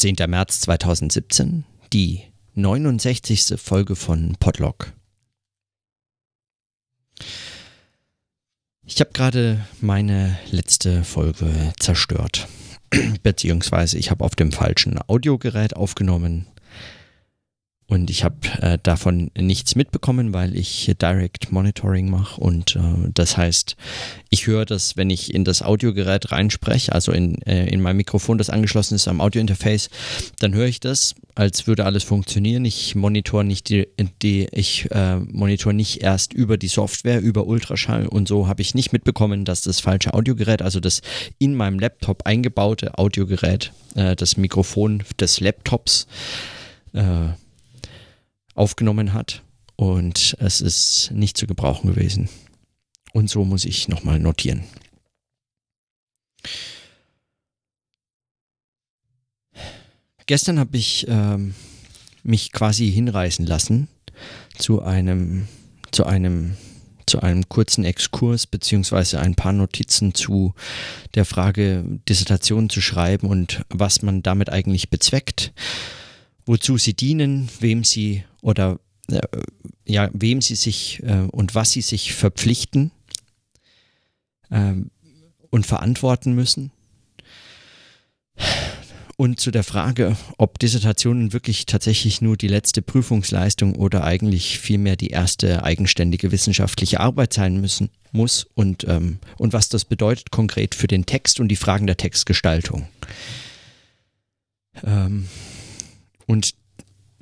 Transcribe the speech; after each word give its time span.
17. 0.00 0.30
März 0.30 0.60
2017, 0.60 1.64
die 1.92 2.22
69. 2.54 3.60
Folge 3.60 3.96
von 3.96 4.36
Podlog. 4.38 4.92
Ich 8.86 9.00
habe 9.00 9.10
gerade 9.12 9.66
meine 9.80 10.38
letzte 10.52 11.02
Folge 11.02 11.72
zerstört. 11.80 12.46
Beziehungsweise 13.24 13.98
ich 13.98 14.12
habe 14.12 14.24
auf 14.24 14.36
dem 14.36 14.52
falschen 14.52 15.00
Audiogerät 15.08 15.74
aufgenommen. 15.74 16.46
Und 17.90 18.10
ich 18.10 18.22
habe 18.22 18.36
äh, 18.60 18.78
davon 18.82 19.30
nichts 19.34 19.74
mitbekommen, 19.74 20.34
weil 20.34 20.54
ich 20.54 20.94
Direct 21.00 21.50
Monitoring 21.52 22.10
mache. 22.10 22.38
Und 22.38 22.76
äh, 22.76 22.80
das 23.14 23.38
heißt, 23.38 23.76
ich 24.28 24.46
höre 24.46 24.66
das, 24.66 24.98
wenn 24.98 25.08
ich 25.08 25.32
in 25.32 25.44
das 25.44 25.62
Audiogerät 25.62 26.30
reinspreche, 26.30 26.92
also 26.92 27.12
in, 27.12 27.40
äh, 27.42 27.66
in 27.66 27.80
mein 27.80 27.96
Mikrofon, 27.96 28.36
das 28.36 28.50
angeschlossen 28.50 28.94
ist 28.94 29.08
am 29.08 29.22
Audiointerface, 29.22 29.88
dann 30.38 30.52
höre 30.52 30.66
ich 30.66 30.80
das, 30.80 31.14
als 31.34 31.66
würde 31.66 31.86
alles 31.86 32.04
funktionieren. 32.04 32.66
Ich 32.66 32.94
monitor 32.94 33.42
nicht 33.42 33.70
die, 33.70 33.88
die 34.20 34.48
ich 34.52 34.90
äh, 34.90 35.16
monitor 35.16 35.72
nicht 35.72 36.02
erst 36.02 36.34
über 36.34 36.58
die 36.58 36.68
Software, 36.68 37.22
über 37.22 37.46
Ultraschall 37.46 38.06
und 38.06 38.28
so 38.28 38.48
habe 38.48 38.60
ich 38.60 38.74
nicht 38.74 38.92
mitbekommen, 38.92 39.46
dass 39.46 39.62
das 39.62 39.80
falsche 39.80 40.12
Audiogerät, 40.12 40.60
also 40.60 40.78
das 40.78 41.00
in 41.38 41.54
meinem 41.54 41.78
Laptop 41.78 42.26
eingebaute 42.26 42.98
Audiogerät, 42.98 43.72
äh, 43.94 44.14
das 44.14 44.36
Mikrofon 44.36 45.04
des 45.18 45.40
Laptops, 45.40 46.06
äh, 46.92 47.28
aufgenommen 48.58 49.12
hat 49.12 49.42
und 49.76 50.36
es 50.40 50.60
ist 50.60 51.10
nicht 51.12 51.36
zu 51.36 51.46
gebrauchen 51.46 51.94
gewesen. 51.94 52.28
Und 53.12 53.30
so 53.30 53.44
muss 53.44 53.64
ich 53.64 53.88
nochmal 53.88 54.18
notieren. 54.18 54.64
Gestern 60.26 60.58
habe 60.58 60.76
ich 60.76 61.06
ähm, 61.08 61.54
mich 62.22 62.52
quasi 62.52 62.90
hinreißen 62.92 63.46
lassen 63.46 63.88
zu 64.58 64.82
einem, 64.82 65.48
zu 65.90 66.04
einem, 66.04 66.56
zu 67.06 67.22
einem 67.22 67.48
kurzen 67.48 67.84
Exkurs 67.84 68.46
beziehungsweise 68.46 69.20
ein 69.20 69.36
paar 69.36 69.54
Notizen 69.54 70.14
zu 70.14 70.54
der 71.14 71.24
Frage, 71.24 71.82
Dissertationen 72.08 72.68
zu 72.68 72.82
schreiben 72.82 73.28
und 73.28 73.62
was 73.70 74.02
man 74.02 74.22
damit 74.22 74.50
eigentlich 74.50 74.90
bezweckt 74.90 75.52
wozu 76.48 76.78
sie 76.78 76.94
dienen, 76.94 77.48
wem 77.60 77.84
sie 77.84 78.24
oder 78.40 78.80
äh, 79.10 79.20
ja, 79.86 80.10
wem 80.12 80.40
sie 80.40 80.54
sich 80.54 81.02
äh, 81.04 81.26
und 81.30 81.54
was 81.54 81.72
sie 81.72 81.82
sich 81.82 82.14
verpflichten 82.14 82.90
äh, 84.50 84.74
und 85.50 85.66
verantworten 85.66 86.34
müssen. 86.34 86.72
Und 89.16 89.40
zu 89.40 89.50
der 89.50 89.64
Frage, 89.64 90.16
ob 90.36 90.60
Dissertationen 90.60 91.32
wirklich 91.32 91.66
tatsächlich 91.66 92.20
nur 92.20 92.36
die 92.36 92.46
letzte 92.46 92.82
Prüfungsleistung 92.82 93.74
oder 93.74 94.04
eigentlich 94.04 94.60
vielmehr 94.60 94.94
die 94.94 95.08
erste 95.08 95.64
eigenständige 95.64 96.30
wissenschaftliche 96.30 97.00
Arbeit 97.00 97.32
sein 97.32 97.60
müssen, 97.60 97.90
muss 98.12 98.46
und, 98.54 98.84
ähm, 98.84 99.18
und 99.36 99.52
was 99.52 99.68
das 99.68 99.84
bedeutet 99.84 100.30
konkret 100.30 100.76
für 100.76 100.86
den 100.86 101.04
Text 101.04 101.40
und 101.40 101.48
die 101.48 101.56
Fragen 101.56 101.88
der 101.88 101.96
Textgestaltung. 101.96 102.86
Ähm, 104.84 105.26
und 106.28 106.54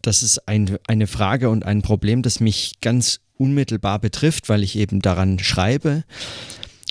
das 0.03 0.23
ist 0.23 0.47
ein, 0.49 0.79
eine 0.87 1.07
Frage 1.07 1.49
und 1.49 1.65
ein 1.65 1.81
Problem, 1.81 2.23
das 2.23 2.41
mich 2.41 2.75
ganz 2.81 3.21
unmittelbar 3.39 3.99
betrifft, 3.99 4.49
weil 4.49 4.62
ich 4.62 4.77
eben 4.77 5.01
daran 5.01 5.39
schreibe. 5.39 6.05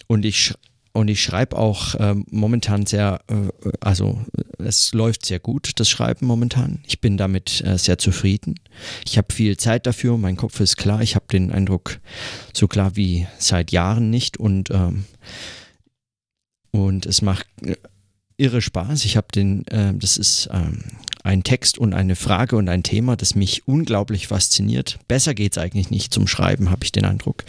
Und 0.08 0.26
ich, 0.26 0.54
und 0.94 1.10
ich 1.10 1.22
schreibe 1.22 1.58
auch 1.58 1.96
äh, 1.96 2.16
momentan 2.30 2.86
sehr, 2.86 3.22
äh, 3.28 3.70
also 3.82 4.22
es 4.60 4.94
läuft 4.94 5.26
sehr 5.26 5.40
gut, 5.40 5.72
das 5.76 5.90
Schreiben 5.90 6.26
momentan. 6.26 6.80
Ich 6.88 7.02
bin 7.02 7.18
damit 7.18 7.62
äh, 7.66 7.78
sehr 7.78 7.98
zufrieden. 7.98 8.56
Ich 9.06 9.18
habe 9.18 9.34
viel 9.34 9.58
Zeit 9.58 9.86
dafür, 9.86 10.18
mein 10.18 10.38
Kopf 10.38 10.60
ist 10.62 10.78
klar. 10.78 11.02
Ich 11.02 11.16
habe 11.16 11.26
den 11.32 11.52
Eindruck, 11.52 12.00
so 12.54 12.68
klar 12.68 12.96
wie 12.96 13.28
seit 13.40 13.72
Jahren 13.72 14.10
nicht. 14.10 14.38
Und, 14.38 14.72
ähm, 14.72 15.06
und 16.72 17.06
es 17.06 17.22
macht 17.22 17.48
äh, 17.62 17.76
irre 18.38 18.62
Spaß. 18.62 19.06
Ich 19.06 19.18
habe 19.18 19.28
den, 19.34 19.68
äh, 19.68 19.94
das 19.94 20.18
ist 20.18 20.50
ähm, 20.52 20.84
ein 21.24 21.44
Text 21.44 21.78
und 21.78 21.94
eine 21.94 22.16
Frage 22.16 22.56
und 22.56 22.70
ein 22.70 22.84
Thema, 22.84 23.16
das 23.16 23.36
mich 23.36 23.68
unglaublich 23.68 24.28
fasziniert. 24.28 25.00
Besser 25.08 25.34
geht 25.34 25.54
es 25.54 25.58
eigentlich 25.58 25.90
nicht 25.90 26.14
zum 26.14 26.28
Schreiben, 26.28 26.70
habe 26.70 26.84
ich 26.84 26.92
den 26.92 27.06
Eindruck. 27.06 27.44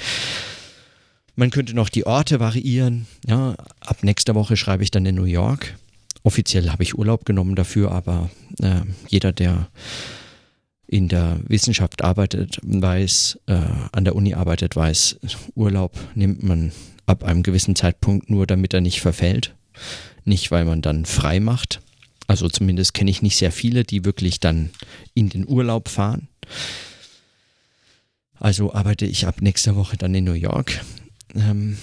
Man 1.35 1.51
könnte 1.51 1.75
noch 1.75 1.91
die 1.91 2.07
Orte 2.07 2.41
variieren. 2.41 3.07
Ja, 3.27 3.57
ab 3.81 3.99
nächster 4.03 4.35
Woche 4.35 4.57
schreibe 4.57 4.83
ich 4.83 4.91
dann 4.91 5.05
in 5.05 5.17
New 5.17 5.25
York. 5.25 5.77
Offiziell 6.23 6.71
habe 6.71 6.83
ich 6.83 6.99
Urlaub 6.99 7.25
genommen 7.25 7.55
dafür, 7.55 7.93
aber 7.93 8.31
äh, 8.63 8.81
jeder, 9.09 9.33
der 9.33 9.69
in 10.87 11.09
der 11.09 11.41
Wissenschaft 11.47 12.03
arbeitet, 12.03 12.59
weiß, 12.63 13.41
äh, 13.47 13.61
an 13.93 14.05
der 14.05 14.17
Uni 14.17 14.35
arbeitet, 14.35 14.77
weiß, 14.77 15.19
Urlaub 15.55 15.97
nimmt 16.15 16.43
man 16.43 16.73
ab 17.07 17.25
einem 17.25 17.43
gewissen 17.43 17.77
Zeitpunkt 17.77 18.31
nur, 18.31 18.47
damit 18.47 18.73
er 18.73 18.81
nicht 18.81 19.01
verfällt. 19.01 19.55
Nicht, 20.27 20.51
weil 20.51 20.67
man 20.67 20.83
dann 20.83 21.07
frei 21.07 21.41
macht, 21.41 21.81
also 22.27 22.49
zumindest 22.49 22.95
kenne 22.95 23.11
ich 23.11 23.23
nicht 23.23 23.37
sehr 23.37 23.53
viele, 23.53 23.85
die 23.85 24.05
wirklich 24.05 24.41
dann 24.41 24.71
in 25.15 25.29
den 25.29 25.49
Urlaub 25.49 25.89
fahren. 25.89 26.29
Also 28.39 28.75
arbeite 28.75 29.07
ich 29.07 29.27
ab 29.27 29.41
nächster 29.41 29.77
Woche 29.77 29.97
dann 29.97 30.15
in 30.15 30.25
New 30.25 30.33
York. 30.33 30.85
Ähm, 31.35 31.79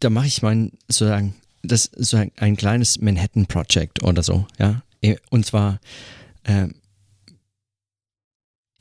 da 0.00 0.10
mache 0.10 0.26
ich 0.26 0.42
mein 0.42 0.72
sozusagen 0.88 1.34
das 1.62 1.84
so 1.96 2.18
ein, 2.18 2.30
ein 2.36 2.56
kleines 2.56 3.00
Manhattan 3.00 3.46
Project 3.46 4.02
oder 4.02 4.22
so, 4.22 4.46
ja. 4.58 4.82
Äh, 5.00 5.16
und 5.30 5.46
zwar 5.46 5.80
äh, 6.42 6.68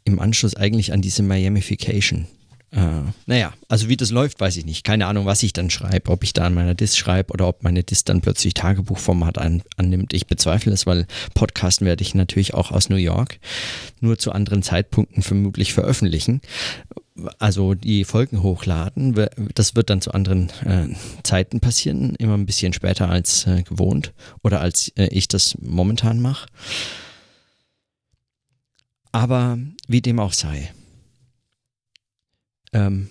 im 0.03 0.19
Anschluss 0.19 0.55
eigentlich 0.55 0.91
an 0.91 1.01
diese 1.01 1.23
Miamification. 1.23 2.27
Äh, 2.73 3.11
naja, 3.27 3.53
also 3.67 3.87
wie 3.87 3.97
das 3.97 4.09
läuft, 4.09 4.39
weiß 4.39 4.57
ich 4.57 4.65
nicht. 4.65 4.83
Keine 4.83 5.05
Ahnung, 5.05 5.27
was 5.27 5.43
ich 5.43 5.53
dann 5.53 5.69
schreibe, 5.69 6.09
ob 6.11 6.23
ich 6.23 6.33
da 6.33 6.45
an 6.45 6.55
meiner 6.55 6.73
Disk 6.73 6.97
schreibe 6.97 7.31
oder 7.31 7.47
ob 7.47 7.63
meine 7.63 7.83
Disk 7.83 8.07
dann 8.07 8.21
plötzlich 8.21 8.55
Tagebuchformat 8.55 9.37
an, 9.37 9.61
annimmt. 9.77 10.13
Ich 10.13 10.25
bezweifle 10.25 10.73
es, 10.73 10.87
weil 10.87 11.05
Podcasten 11.35 11.85
werde 11.85 12.01
ich 12.01 12.15
natürlich 12.15 12.55
auch 12.55 12.71
aus 12.71 12.89
New 12.89 12.95
York 12.95 13.37
nur 13.99 14.17
zu 14.17 14.31
anderen 14.31 14.63
Zeitpunkten 14.63 15.21
vermutlich 15.21 15.73
veröffentlichen. 15.73 16.41
Also 17.37 17.75
die 17.75 18.05
Folgen 18.05 18.41
hochladen, 18.41 19.13
das 19.53 19.75
wird 19.75 19.91
dann 19.91 20.01
zu 20.01 20.11
anderen 20.11 20.49
äh, 20.65 20.87
Zeiten 21.21 21.59
passieren, 21.59 22.15
immer 22.15 22.35
ein 22.35 22.47
bisschen 22.47 22.73
später 22.73 23.07
als 23.07 23.45
äh, 23.45 23.61
gewohnt 23.61 24.13
oder 24.41 24.61
als 24.61 24.87
äh, 24.95 25.09
ich 25.11 25.27
das 25.27 25.55
momentan 25.61 26.19
mache. 26.19 26.47
Aber 29.11 29.59
wie 29.87 30.01
dem 30.01 30.19
auch 30.19 30.33
sei 30.33 30.73
ähm, 32.73 33.09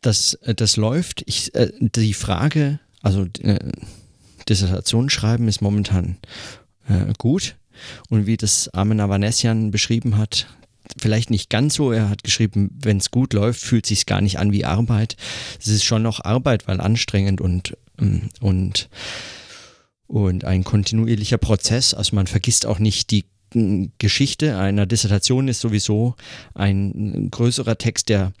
das, 0.00 0.34
äh, 0.34 0.54
das 0.54 0.76
läuft. 0.76 1.22
Ich, 1.26 1.54
äh, 1.54 1.72
die 1.80 2.14
Frage, 2.14 2.80
also 3.02 3.26
äh, 3.40 3.58
Dissertation 4.48 5.10
schreiben 5.10 5.48
ist 5.48 5.60
momentan 5.60 6.16
äh, 6.88 7.12
gut. 7.18 7.56
Und 8.08 8.26
wie 8.26 8.36
das 8.36 8.68
Armin 8.74 9.00
Avanesian 9.00 9.70
beschrieben 9.70 10.16
hat, 10.16 10.46
vielleicht 10.96 11.30
nicht 11.30 11.50
ganz 11.50 11.74
so. 11.74 11.92
Er 11.92 12.08
hat 12.08 12.24
geschrieben, 12.24 12.70
wenn 12.82 12.96
es 12.96 13.10
gut 13.10 13.32
läuft, 13.32 13.60
fühlt 13.60 13.86
sich 13.86 14.06
gar 14.06 14.20
nicht 14.20 14.38
an 14.38 14.52
wie 14.52 14.64
Arbeit. 14.64 15.16
Es 15.60 15.68
ist 15.68 15.84
schon 15.84 16.02
noch 16.02 16.24
Arbeit, 16.24 16.66
weil 16.66 16.80
anstrengend 16.80 17.40
und, 17.40 17.76
ähm, 18.00 18.30
und, 18.40 18.88
und 20.06 20.44
ein 20.44 20.64
kontinuierlicher 20.64 21.38
Prozess. 21.38 21.94
Also 21.94 22.16
man 22.16 22.26
vergisst 22.26 22.66
auch 22.66 22.78
nicht 22.78 23.10
die 23.10 23.26
Geschichte 23.98 24.58
einer 24.58 24.86
Dissertation 24.86 25.48
ist 25.48 25.60
sowieso 25.60 26.14
ein 26.54 27.28
größerer 27.30 27.78
Text, 27.78 28.08
der, 28.08 28.32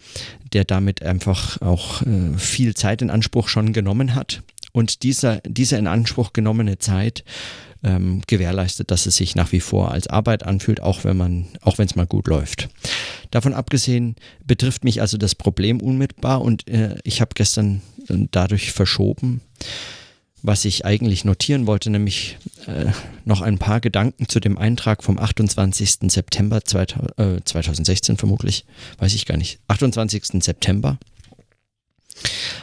der 0.52 0.64
damit 0.64 1.02
einfach 1.02 1.60
auch 1.62 2.02
äh, 2.02 2.36
viel 2.36 2.74
Zeit 2.74 3.02
in 3.02 3.10
Anspruch 3.10 3.48
schon 3.48 3.72
genommen 3.72 4.14
hat. 4.14 4.42
Und 4.72 5.02
dieser, 5.02 5.40
diese 5.46 5.76
in 5.76 5.86
Anspruch 5.86 6.32
genommene 6.32 6.78
Zeit 6.78 7.24
ähm, 7.82 8.22
gewährleistet, 8.26 8.90
dass 8.90 9.06
es 9.06 9.16
sich 9.16 9.34
nach 9.34 9.52
wie 9.52 9.60
vor 9.60 9.92
als 9.92 10.08
Arbeit 10.08 10.42
anfühlt, 10.42 10.80
auch 10.82 11.04
wenn 11.04 11.16
man, 11.16 11.46
auch 11.62 11.78
wenn 11.78 11.86
es 11.86 11.96
mal 11.96 12.06
gut 12.06 12.26
läuft. 12.26 12.68
Davon 13.30 13.54
abgesehen 13.54 14.16
betrifft 14.44 14.84
mich 14.84 15.00
also 15.00 15.16
das 15.16 15.34
Problem 15.34 15.80
unmittelbar 15.80 16.42
und 16.42 16.68
äh, 16.68 16.96
ich 17.04 17.20
habe 17.20 17.30
gestern 17.34 17.82
dadurch 18.30 18.72
verschoben, 18.72 19.40
was 20.42 20.64
ich 20.64 20.84
eigentlich 20.84 21.24
notieren 21.24 21.66
wollte, 21.66 21.90
nämlich 21.90 22.38
äh, 22.66 22.86
noch 23.24 23.40
ein 23.40 23.58
paar 23.58 23.80
Gedanken 23.80 24.28
zu 24.28 24.40
dem 24.40 24.56
Eintrag 24.58 25.02
vom 25.02 25.18
28. 25.18 26.10
September 26.10 26.64
2000, 26.64 27.18
äh, 27.18 27.44
2016 27.44 28.16
vermutlich, 28.16 28.64
weiß 28.98 29.14
ich 29.14 29.26
gar 29.26 29.36
nicht, 29.36 29.58
28. 29.68 30.42
September 30.42 30.98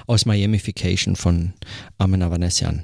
aus 0.07 0.25
Miamification 0.25 1.16
von 1.16 1.54
Armin 1.98 2.24
Avanesian. 2.24 2.83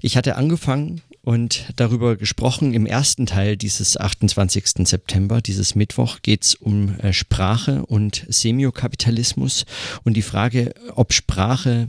Ich 0.00 0.16
hatte 0.16 0.36
angefangen 0.36 1.02
und 1.22 1.72
darüber 1.76 2.16
gesprochen. 2.16 2.74
Im 2.74 2.86
ersten 2.86 3.26
Teil 3.26 3.56
dieses 3.56 3.96
28. 3.96 4.86
September, 4.88 5.40
dieses 5.40 5.74
Mittwoch, 5.74 6.20
geht 6.22 6.44
es 6.44 6.54
um 6.54 6.98
äh, 7.00 7.12
Sprache 7.12 7.84
und 7.86 8.24
Semiokapitalismus 8.28 9.66
und 10.04 10.14
die 10.14 10.22
Frage, 10.22 10.72
ob 10.94 11.12
Sprache 11.12 11.88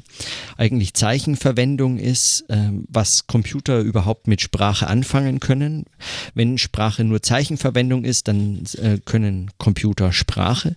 eigentlich 0.57 0.93
Zeichenverwendung 0.93 1.97
ist, 1.97 2.45
äh, 2.49 2.71
was 2.87 3.27
Computer 3.27 3.79
überhaupt 3.79 4.27
mit 4.27 4.41
Sprache 4.41 4.87
anfangen 4.87 5.39
können. 5.39 5.85
Wenn 6.33 6.57
Sprache 6.57 7.03
nur 7.03 7.21
Zeichenverwendung 7.21 8.03
ist, 8.03 8.27
dann 8.27 8.63
äh, 8.81 8.97
können 9.05 9.51
Computer 9.57 10.11
Sprache. 10.11 10.75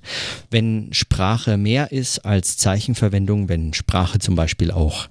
Wenn 0.51 0.93
Sprache 0.93 1.57
mehr 1.57 1.93
ist 1.93 2.25
als 2.25 2.57
Zeichenverwendung, 2.59 3.49
wenn 3.49 3.75
Sprache 3.75 4.19
zum 4.19 4.37
Beispiel 4.37 4.71
auch 4.71 5.09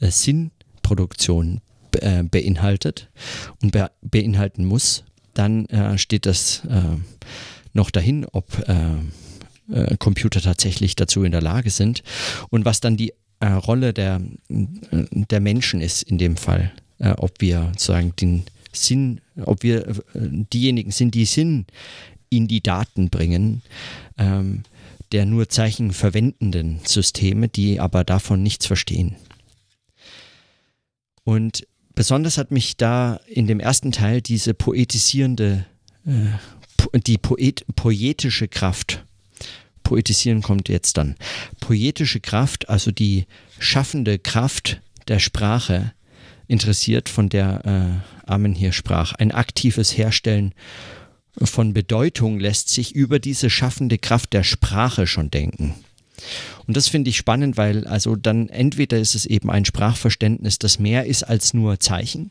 äh, 0.00 0.10
Sinnproduktion 0.10 1.60
äh, 1.96 2.22
beinhaltet 2.22 3.08
und 3.62 3.72
be 3.72 3.90
beinhalten 4.02 4.64
muss, 4.64 5.04
dann 5.34 5.66
äh, 5.66 5.98
steht 5.98 6.26
das 6.26 6.62
äh, 6.68 6.96
noch 7.72 7.90
dahin, 7.90 8.26
ob 8.32 8.46
äh, 8.68 9.96
Computer 9.98 10.40
tatsächlich 10.40 10.96
dazu 10.96 11.22
in 11.22 11.30
der 11.30 11.42
Lage 11.42 11.70
sind 11.70 12.02
und 12.48 12.64
was 12.64 12.80
dann 12.80 12.96
die 12.96 13.12
Rolle 13.42 13.94
der, 13.94 14.20
der 14.50 15.40
Menschen 15.40 15.80
ist 15.80 16.02
in 16.02 16.18
dem 16.18 16.36
Fall, 16.36 16.72
ob 16.98 17.40
wir 17.40 17.68
sozusagen 17.68 18.14
den 18.16 18.42
Sinn, 18.72 19.20
ob 19.46 19.62
wir 19.62 19.94
diejenigen 20.12 20.90
sind, 20.90 21.14
die 21.14 21.24
Sinn 21.24 21.66
in 22.30 22.48
die 22.48 22.62
Daten 22.62 23.10
bringen, 23.10 23.62
ähm, 24.16 24.62
der 25.12 25.26
nur 25.26 25.48
Zeichen 25.48 25.92
verwendenden 25.92 26.80
Systeme, 26.84 27.48
die 27.48 27.80
aber 27.80 28.04
davon 28.04 28.42
nichts 28.42 28.66
verstehen. 28.66 29.16
Und 31.24 31.66
besonders 32.00 32.38
hat 32.38 32.50
mich 32.50 32.78
da 32.78 33.20
in 33.26 33.46
dem 33.46 33.60
ersten 33.60 33.92
Teil 33.92 34.22
diese 34.22 34.54
poetisierende, 34.54 35.66
äh, 36.06 36.98
die 36.98 37.18
Poet, 37.18 37.66
poetische 37.76 38.48
Kraft, 38.48 39.04
poetisieren 39.82 40.40
kommt 40.40 40.70
jetzt 40.70 40.96
dann, 40.96 41.16
poetische 41.60 42.20
Kraft, 42.20 42.70
also 42.70 42.90
die 42.90 43.26
schaffende 43.58 44.18
Kraft 44.18 44.80
der 45.08 45.18
Sprache 45.18 45.92
interessiert, 46.48 47.10
von 47.10 47.28
der 47.28 47.66
äh, 47.66 48.30
Amen 48.30 48.54
hier 48.54 48.72
sprach. 48.72 49.12
Ein 49.12 49.30
aktives 49.30 49.98
Herstellen 49.98 50.54
von 51.36 51.74
Bedeutung 51.74 52.40
lässt 52.40 52.70
sich 52.70 52.94
über 52.94 53.18
diese 53.18 53.50
schaffende 53.50 53.98
Kraft 53.98 54.32
der 54.32 54.42
Sprache 54.42 55.06
schon 55.06 55.30
denken. 55.30 55.74
Und 56.66 56.76
das 56.76 56.88
finde 56.88 57.10
ich 57.10 57.16
spannend, 57.16 57.56
weil 57.56 57.86
also 57.86 58.16
dann 58.16 58.48
entweder 58.48 58.98
ist 58.98 59.14
es 59.14 59.26
eben 59.26 59.50
ein 59.50 59.64
Sprachverständnis, 59.64 60.58
das 60.58 60.78
mehr 60.78 61.06
ist 61.06 61.22
als 61.22 61.54
nur 61.54 61.80
Zeichen 61.80 62.30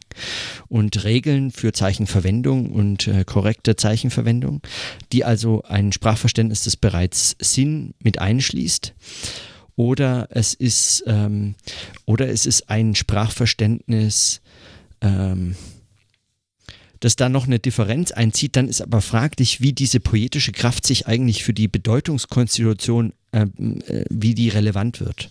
und 0.67 1.03
Regeln 1.03 1.51
für 1.51 1.73
Zeichenverwendung 1.73 2.71
und 2.71 3.07
äh, 3.07 3.23
korrekte 3.25 3.75
Zeichenverwendung, 3.75 4.61
die 5.11 5.25
also 5.25 5.63
ein 5.63 5.91
Sprachverständnis, 5.91 6.63
das 6.63 6.77
bereits 6.77 7.35
Sinn 7.39 7.93
mit 7.99 8.19
einschließt. 8.19 8.93
Oder 9.75 10.27
es 10.31 10.53
ist, 10.53 11.03
ähm, 11.07 11.55
oder 12.05 12.27
es 12.27 12.45
ist 12.45 12.69
ein 12.69 12.95
Sprachverständnis, 12.95 14.41
ähm, 14.99 15.55
dass 16.99 17.15
da 17.15 17.29
noch 17.29 17.47
eine 17.47 17.59
Differenz 17.59 18.11
einzieht, 18.11 18.55
dann 18.55 18.67
ist 18.67 18.81
aber 18.81 19.01
fraglich, 19.01 19.61
wie 19.61 19.71
diese 19.71 19.99
poetische 19.99 20.51
Kraft 20.51 20.85
sich 20.85 21.07
eigentlich 21.07 21.43
für 21.43 21.53
die 21.53 21.67
Bedeutungskonstitution, 21.67 23.13
äh, 23.31 23.41
äh, 23.41 24.05
wie 24.09 24.33
die 24.33 24.49
relevant 24.49 24.99
wird. 24.99 25.29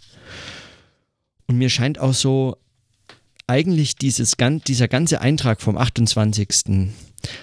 Und 1.47 1.59
mir 1.59 1.71
scheint 1.71 1.99
auch 1.99 2.15
so, 2.15 2.57
eigentlich 3.47 3.97
dieses, 3.97 4.37
dieser 4.67 4.89
ganze 4.89 5.21
Eintrag 5.23 5.63
vom 5.63 5.79
28. 5.79 6.91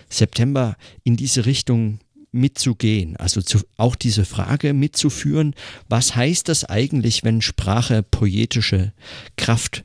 September 0.07 0.77
in 1.03 1.17
diese 1.17 1.45
Richtung 1.47 1.99
mitzugehen, 2.31 3.17
also 3.17 3.41
zu, 3.41 3.59
auch 3.77 3.95
diese 3.95 4.23
Frage 4.23 4.73
mitzuführen, 4.73 5.55
was 5.89 6.15
heißt 6.15 6.47
das 6.47 6.63
eigentlich, 6.65 7.23
wenn 7.23 7.41
Sprache 7.41 8.03
poetische 8.03 8.93
Kraft 9.35 9.83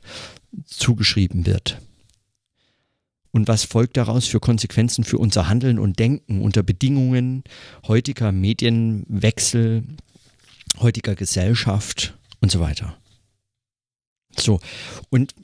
zugeschrieben 0.65 1.45
wird? 1.45 1.79
und 3.31 3.47
was 3.47 3.63
folgt 3.63 3.97
daraus 3.97 4.27
für 4.27 4.39
Konsequenzen 4.39 5.03
für 5.03 5.17
unser 5.17 5.47
Handeln 5.47 5.79
und 5.79 5.99
Denken 5.99 6.41
unter 6.41 6.63
Bedingungen 6.63 7.43
heutiger 7.87 8.31
Medienwechsel, 8.31 9.83
heutiger 10.81 11.15
Gesellschaft 11.15 12.17
und 12.39 12.51
so 12.51 12.59
weiter. 12.59 12.97
So, 14.37 14.59
und 15.09 15.35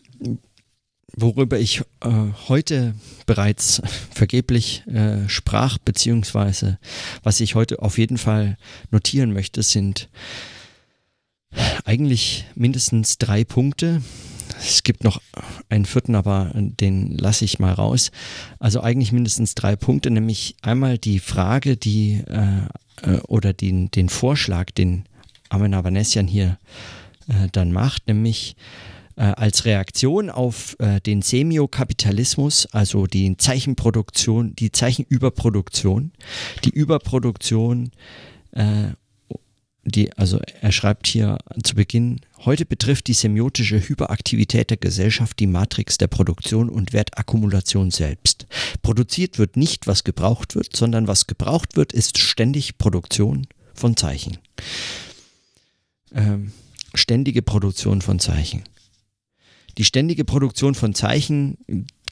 worüber 1.15 1.59
ich 1.59 1.81
äh, 2.01 2.09
heute 2.47 2.95
bereits 3.25 3.81
vergeblich 4.11 4.85
äh, 4.87 5.27
sprach, 5.27 5.77
beziehungsweise 5.77 6.79
was 7.23 7.39
ich 7.39 7.55
heute 7.55 7.81
auf 7.81 7.97
jeden 7.97 8.17
Fall 8.17 8.57
notieren 8.91 9.33
möchte, 9.33 9.63
sind 9.63 10.09
eigentlich 11.85 12.45
mindestens 12.55 13.17
drei 13.17 13.43
Punkte, 13.43 14.01
es 14.59 14.83
gibt 14.83 15.03
noch 15.03 15.21
einen 15.69 15.85
vierten, 15.85 16.15
aber 16.15 16.51
den 16.55 17.17
lasse 17.17 17.45
ich 17.45 17.59
mal 17.59 17.73
raus. 17.73 18.11
Also 18.59 18.81
eigentlich 18.81 19.11
mindestens 19.11 19.55
drei 19.55 19.75
Punkte, 19.75 20.09
nämlich 20.09 20.55
einmal 20.61 20.97
die 20.97 21.19
Frage, 21.19 21.77
die 21.77 22.23
äh, 22.27 22.61
äh 23.03 23.19
oder 23.27 23.53
den, 23.53 23.91
den 23.91 24.09
Vorschlag, 24.09 24.71
den 24.71 25.05
Amen 25.49 25.73
Avanesian 25.73 26.27
hier 26.27 26.57
äh, 27.27 27.47
dann 27.51 27.71
macht, 27.71 28.07
nämlich 28.07 28.55
äh, 29.15 29.23
als 29.23 29.65
Reaktion 29.65 30.29
auf 30.29 30.75
äh, 30.79 30.99
den 31.01 31.21
Semiokapitalismus, 31.21 32.67
also 32.67 33.07
die 33.07 33.35
Zeichenproduktion, 33.38 34.55
die 34.55 34.71
Zeichenüberproduktion, 34.71 36.11
die 36.63 36.69
Überproduktion 36.69 37.91
äh, 38.51 38.91
die, 39.89 40.11
also 40.17 40.39
er 40.61 40.71
schreibt 40.71 41.07
hier 41.07 41.38
zu 41.63 41.75
Beginn, 41.75 42.19
heute 42.44 42.65
betrifft 42.65 43.07
die 43.07 43.13
semiotische 43.13 43.79
Hyperaktivität 43.79 44.69
der 44.69 44.77
Gesellschaft 44.77 45.39
die 45.39 45.47
Matrix 45.47 45.97
der 45.97 46.07
Produktion 46.07 46.69
und 46.69 46.91
Wertakkumulation 46.91 47.89
selbst. 47.91 48.47
Produziert 48.81 49.39
wird 49.39 49.55
nicht, 49.55 49.88
was 49.88 50.03
gebraucht 50.03 50.55
wird, 50.55 50.75
sondern 50.75 51.07
was 51.07 51.25
gebraucht 51.25 51.77
wird, 51.77 51.94
ist 51.94 52.17
ständig 52.17 52.77
Produktion 52.77 53.47
von 53.73 53.95
Zeichen. 53.95 54.38
Ähm, 56.13 56.51
ständige 56.94 57.42
Produktion 57.42 58.01
von 58.01 58.19
Zeichen. 58.19 58.63
Die 59.77 59.83
ständige 59.83 60.25
Produktion 60.25 60.74
von 60.74 60.95
Zeichen 60.95 61.57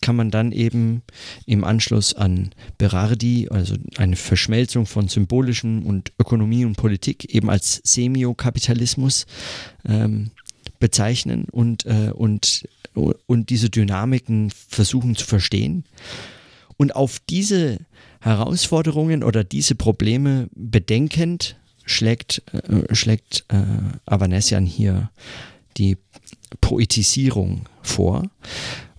kann 0.01 0.15
man 0.15 0.29
dann 0.29 0.51
eben 0.51 1.01
im 1.47 1.63
Anschluss 1.63 2.13
an 2.13 2.51
Berardi, 2.77 3.47
also 3.49 3.75
eine 3.97 4.15
Verschmelzung 4.15 4.85
von 4.85 5.07
symbolischem 5.07 5.83
und 5.83 6.11
Ökonomie 6.19 6.65
und 6.65 6.77
Politik, 6.77 7.33
eben 7.33 7.49
als 7.49 7.81
Semiokapitalismus 7.83 9.25
ähm, 9.83 10.29
bezeichnen 10.79 11.45
und, 11.51 11.85
äh, 11.87 12.11
und, 12.13 12.67
und 12.93 13.49
diese 13.49 13.71
Dynamiken 13.71 14.51
versuchen 14.51 15.15
zu 15.15 15.25
verstehen. 15.25 15.85
Und 16.77 16.95
auf 16.95 17.19
diese 17.19 17.79
Herausforderungen 18.19 19.23
oder 19.23 19.43
diese 19.43 19.73
Probleme 19.73 20.49
bedenkend 20.53 21.55
schlägt, 21.85 22.43
äh, 22.51 22.93
schlägt 22.93 23.45
äh, 23.49 23.63
Avanesian 24.05 24.65
hier 24.65 25.09
die 25.77 25.97
Poetisierung 26.61 27.67
vor 27.81 28.23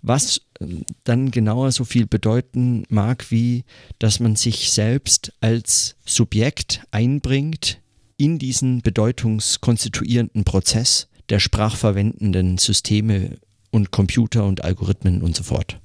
was 0.07 0.41
ähm, 0.61 0.85
dann 1.05 1.31
genauer 1.31 1.73
so 1.73 1.85
viel 1.85 2.07
bedeuten 2.07 2.85
mag, 2.89 3.31
wie 3.31 3.65
dass 3.99 4.21
man 4.21 4.37
sich 4.37 4.71
selbst 4.71 5.33
als 5.41 5.97
Subjekt 6.07 6.83
einbringt 6.93 7.81
in 8.17 8.39
diesen 8.39 8.81
bedeutungskonstituierenden 8.81 10.45
Prozess 10.45 11.09
der 11.29 11.41
sprachverwendenden 11.41 12.57
Systeme 12.57 13.39
und 13.71 13.91
Computer 13.91 14.45
und 14.45 14.65
Algorithmen 14.65 15.23
und 15.23 15.37
so 15.37 15.43
fort. 15.43 15.81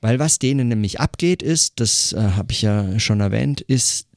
Weil 0.00 0.18
was 0.18 0.40
denen 0.40 0.68
nämlich 0.68 0.98
abgeht 0.98 1.42
ist, 1.42 1.78
das 1.78 2.12
äh, 2.14 2.20
habe 2.20 2.52
ich 2.52 2.62
ja 2.62 2.98
schon 2.98 3.20
erwähnt, 3.20 3.60
ist 3.60 4.08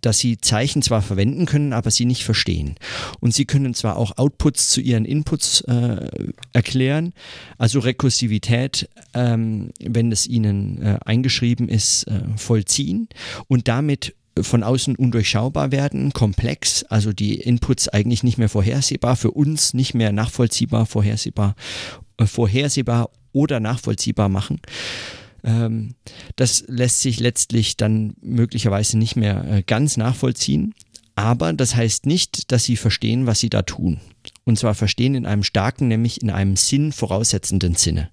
dass 0.00 0.18
sie 0.18 0.38
Zeichen 0.38 0.82
zwar 0.82 1.02
verwenden 1.02 1.46
können, 1.46 1.72
aber 1.72 1.90
sie 1.90 2.04
nicht 2.04 2.24
verstehen. 2.24 2.76
Und 3.20 3.34
sie 3.34 3.44
können 3.44 3.74
zwar 3.74 3.96
auch 3.96 4.16
Outputs 4.16 4.70
zu 4.70 4.80
ihren 4.80 5.04
Inputs 5.04 5.60
äh, 5.62 6.08
erklären, 6.52 7.12
also 7.58 7.80
Rekursivität, 7.80 8.88
ähm, 9.12 9.70
wenn 9.80 10.10
es 10.12 10.26
ihnen 10.26 10.82
äh, 10.82 10.98
eingeschrieben 11.04 11.68
ist, 11.68 12.04
äh, 12.04 12.20
vollziehen 12.36 13.08
und 13.48 13.68
damit 13.68 14.14
von 14.40 14.62
außen 14.62 14.96
undurchschaubar 14.96 15.70
werden, 15.70 16.12
komplex, 16.12 16.82
also 16.84 17.12
die 17.12 17.34
Inputs 17.34 17.88
eigentlich 17.88 18.22
nicht 18.24 18.38
mehr 18.38 18.48
vorhersehbar, 18.48 19.16
für 19.16 19.30
uns 19.30 19.74
nicht 19.74 19.94
mehr 19.94 20.12
nachvollziehbar, 20.12 20.86
vorhersehbar, 20.86 21.54
äh, 22.18 22.26
vorhersehbar 22.26 23.10
oder 23.32 23.60
nachvollziehbar 23.60 24.28
machen. 24.28 24.60
Ähm, 25.44 25.94
das 26.36 26.64
lässt 26.66 27.00
sich 27.00 27.20
letztlich 27.20 27.76
dann 27.76 28.14
möglicherweise 28.20 28.98
nicht 28.98 29.14
mehr 29.14 29.44
äh, 29.44 29.62
ganz 29.62 29.96
nachvollziehen. 29.96 30.74
Aber 31.14 31.52
das 31.52 31.76
heißt 31.76 32.06
nicht, 32.06 32.50
dass 32.50 32.64
sie 32.64 32.76
verstehen, 32.76 33.26
was 33.26 33.38
sie 33.38 33.50
da 33.50 33.62
tun. 33.62 34.00
Und 34.44 34.58
zwar 34.58 34.74
verstehen 34.74 35.14
in 35.14 35.26
einem 35.26 35.44
starken, 35.44 35.86
nämlich 35.86 36.22
in 36.22 36.30
einem 36.30 36.56
Sinn 36.56 36.92
voraussetzenden 36.92 37.76
Sinne. 37.76 38.10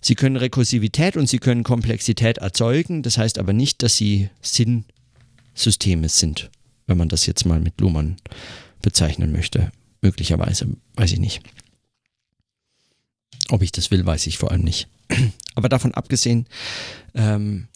Sie 0.00 0.14
können 0.14 0.36
Rekursivität 0.36 1.16
und 1.16 1.28
sie 1.28 1.38
können 1.38 1.64
Komplexität 1.64 2.38
erzeugen, 2.38 3.02
das 3.02 3.18
heißt 3.18 3.38
aber 3.38 3.52
nicht, 3.52 3.82
dass 3.82 3.96
sie 3.96 4.28
Sinnsysteme 4.42 6.08
sind, 6.08 6.50
wenn 6.86 6.98
man 6.98 7.08
das 7.08 7.26
jetzt 7.26 7.46
mal 7.46 7.58
mit 7.58 7.80
Luhmann 7.80 8.16
bezeichnen 8.80 9.32
möchte. 9.32 9.72
Möglicherweise, 10.00 10.68
weiß 10.94 11.12
ich 11.12 11.18
nicht. 11.18 11.42
Ob 13.48 13.62
ich 13.62 13.72
das 13.72 13.90
will, 13.90 14.06
weiß 14.06 14.26
ich 14.28 14.38
vor 14.38 14.52
allem 14.52 14.62
nicht. 14.62 14.88
Aber 15.54 15.68
davon 15.68 15.94
abgesehen, 15.94 16.46
ähm, 17.14 17.68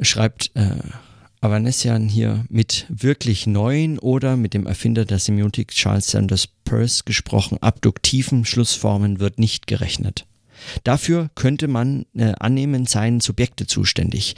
schreibt 0.00 0.50
äh, 0.54 0.76
Avanesian 1.40 2.08
hier 2.08 2.44
mit 2.48 2.86
wirklich 2.88 3.46
neuen 3.46 3.98
oder 3.98 4.36
mit 4.36 4.54
dem 4.54 4.66
Erfinder 4.66 5.04
der 5.04 5.18
Semiotik 5.18 5.72
Charles 5.72 6.10
Sanders 6.10 6.46
Peirce 6.46 7.04
gesprochen, 7.04 7.58
abduktiven 7.60 8.44
Schlussformen 8.44 9.18
wird 9.18 9.38
nicht 9.38 9.66
gerechnet. 9.66 10.24
Dafür 10.84 11.30
könnte 11.34 11.66
man 11.66 12.06
äh, 12.14 12.34
annehmen, 12.38 12.86
seien 12.86 13.20
Subjekte 13.20 13.66
zuständig. 13.66 14.36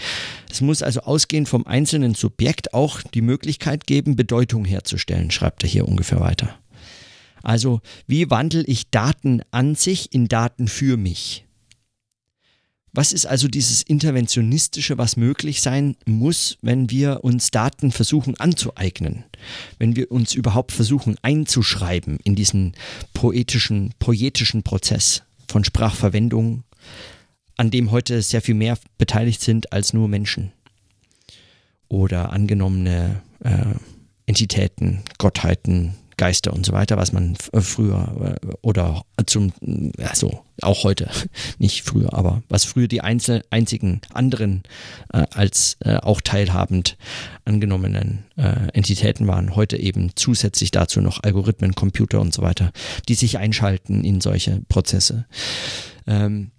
Es 0.50 0.62
muss 0.62 0.82
also 0.82 1.00
ausgehend 1.00 1.48
vom 1.48 1.66
einzelnen 1.66 2.14
Subjekt 2.14 2.72
auch 2.72 3.02
die 3.02 3.20
Möglichkeit 3.20 3.86
geben, 3.86 4.16
Bedeutung 4.16 4.64
herzustellen, 4.64 5.30
schreibt 5.30 5.62
er 5.62 5.68
hier 5.68 5.86
ungefähr 5.86 6.20
weiter. 6.20 6.58
Also, 7.44 7.80
wie 8.06 8.30
wandle 8.30 8.64
ich 8.64 8.90
Daten 8.90 9.42
an 9.50 9.74
sich 9.74 10.12
in 10.14 10.28
Daten 10.28 10.66
für 10.66 10.96
mich? 10.96 11.44
Was 12.92 13.12
ist 13.12 13.26
also 13.26 13.48
dieses 13.48 13.82
Interventionistische, 13.82 14.96
was 14.96 15.16
möglich 15.16 15.60
sein 15.60 15.96
muss, 16.06 16.58
wenn 16.62 16.90
wir 16.90 17.22
uns 17.22 17.50
Daten 17.50 17.92
versuchen 17.92 18.38
anzueignen? 18.38 19.24
Wenn 19.78 19.94
wir 19.94 20.10
uns 20.10 20.32
überhaupt 20.34 20.72
versuchen 20.72 21.16
einzuschreiben 21.20 22.18
in 22.24 22.34
diesen 22.34 22.72
poetischen, 23.12 23.92
poetischen 23.98 24.62
Prozess 24.62 25.22
von 25.48 25.64
Sprachverwendung, 25.64 26.62
an 27.56 27.70
dem 27.70 27.90
heute 27.90 28.22
sehr 28.22 28.40
viel 28.40 28.54
mehr 28.54 28.78
beteiligt 28.96 29.40
sind 29.42 29.72
als 29.72 29.92
nur 29.92 30.08
Menschen 30.08 30.52
oder 31.88 32.32
angenommene 32.32 33.20
äh, 33.40 33.74
Entitäten, 34.26 35.02
Gottheiten, 35.18 35.94
Geister 36.16 36.52
und 36.52 36.64
so 36.64 36.72
weiter, 36.72 36.96
was 36.96 37.12
man 37.12 37.36
früher 37.36 38.38
äh, 38.42 38.46
oder 38.62 39.04
zum, 39.26 39.52
also 39.98 40.40
auch 40.62 40.84
heute, 40.84 41.10
nicht 41.58 41.82
früher, 41.82 42.14
aber 42.14 42.42
was 42.48 42.64
früher 42.64 42.88
die 42.88 43.00
einzel, 43.00 43.42
einzigen 43.50 44.00
anderen 44.12 44.62
äh, 45.12 45.24
als 45.30 45.76
äh, 45.80 45.96
auch 45.96 46.20
teilhabend 46.20 46.96
angenommenen 47.44 48.24
äh, 48.36 48.68
Entitäten 48.72 49.26
waren, 49.26 49.56
heute 49.56 49.76
eben 49.76 50.12
zusätzlich 50.14 50.70
dazu 50.70 51.00
noch 51.00 51.22
Algorithmen, 51.22 51.74
Computer 51.74 52.20
und 52.20 52.32
so 52.32 52.42
weiter, 52.42 52.72
die 53.08 53.14
sich 53.14 53.38
einschalten 53.38 54.04
in 54.04 54.20
solche 54.20 54.60
Prozesse. 54.68 55.26
Ähm, 56.06 56.50